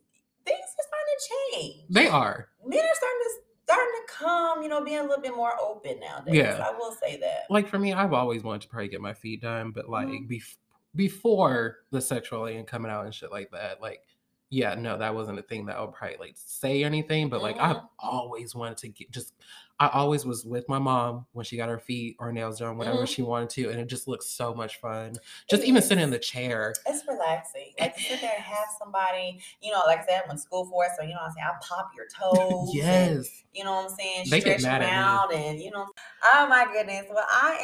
[0.45, 2.49] things are starting to change they are.
[2.65, 3.31] men are starting to
[3.69, 6.35] starting to come, you know, being a little bit more open nowadays.
[6.37, 6.67] Yeah.
[6.67, 7.43] I will say that.
[7.51, 10.29] Like for me, I've always wanted to probably get my feet done, but like Mhm.
[10.29, 10.57] bef-
[10.95, 14.03] before the sexuality and coming out and shit like that, like
[14.51, 17.29] yeah, no, that wasn't a thing that I would probably like say anything.
[17.29, 17.89] But like I've Mhm.
[17.99, 19.35] always wanted to get just.
[19.81, 23.05] I always was with my mom when she got her feet or nails done, whatever
[23.05, 23.09] Mhm.
[23.09, 25.15] she wanted to, and it just looks so much fun.
[25.49, 26.75] Just even sitting in the chair.
[26.87, 27.75] It's relaxing.
[27.79, 30.85] Like to sit there and have somebody, you know, like I said, when school for
[30.85, 32.69] it, so you know what I'm saying, I'll pop your toes.
[32.75, 33.45] and, yes.
[33.55, 34.27] you know what I'm saying?
[34.31, 35.39] They get Stretch mad them at me.
[35.39, 35.87] out and you know.
[36.25, 37.07] Oh my goodness.
[37.09, 37.59] Well, I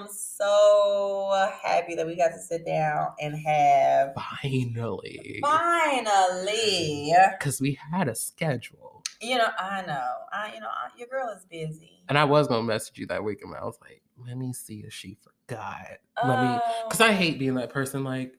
[0.00, 5.38] am so happy that we got to sit down and have Finally.
[5.42, 7.14] finally.
[7.38, 9.01] Because we had a schedule.
[9.22, 10.10] You know, I know.
[10.32, 12.02] I you know, I, your girl is busy.
[12.08, 14.80] And I was gonna message you that week, and I was like, "Let me see
[14.80, 17.06] if she forgot." Let me, because Oh.
[17.06, 17.72] I hate being that oh.
[17.72, 18.04] person.
[18.04, 18.34] Like,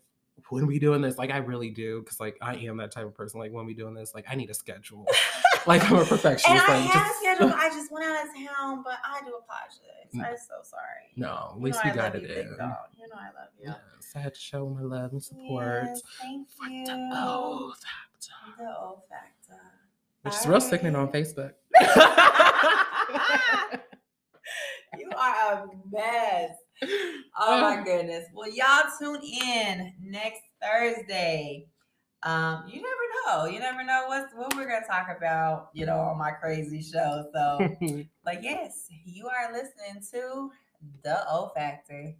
[0.49, 1.17] when we doing this?
[1.17, 3.39] Like, I really do, because like I am that type of person.
[3.39, 4.13] Like, when we doing this?
[4.13, 5.07] Like, I need a schedule.
[5.65, 6.67] like I'm a And perfectionist.
[6.67, 7.53] I like, had a just- schedule.
[7.55, 9.79] I just went out of town, but I do apologize.
[10.15, 11.09] I'm so sorry.
[11.15, 12.47] no, at You least know we I got it you, in.
[12.49, 12.65] You know
[13.15, 13.67] I love you.
[13.69, 13.77] Yes,
[14.15, 15.83] I had to show my love and support.
[15.85, 16.85] Yes, thank you.
[16.85, 18.33] the O factor.
[18.63, 19.61] The O factor.
[20.23, 21.51] Which is real sickening on Facebook.
[24.97, 26.51] you are a mess.
[27.37, 28.25] Oh my goodness.
[28.33, 31.67] Well, y'all tune in next Thursday.
[32.23, 32.87] Um, you never
[33.27, 33.45] know.
[33.45, 37.25] You never know what's what we're gonna talk about, you know, on my crazy show.
[37.33, 37.57] So,
[38.23, 40.51] but yes, you are listening to
[41.03, 42.15] the O Factor.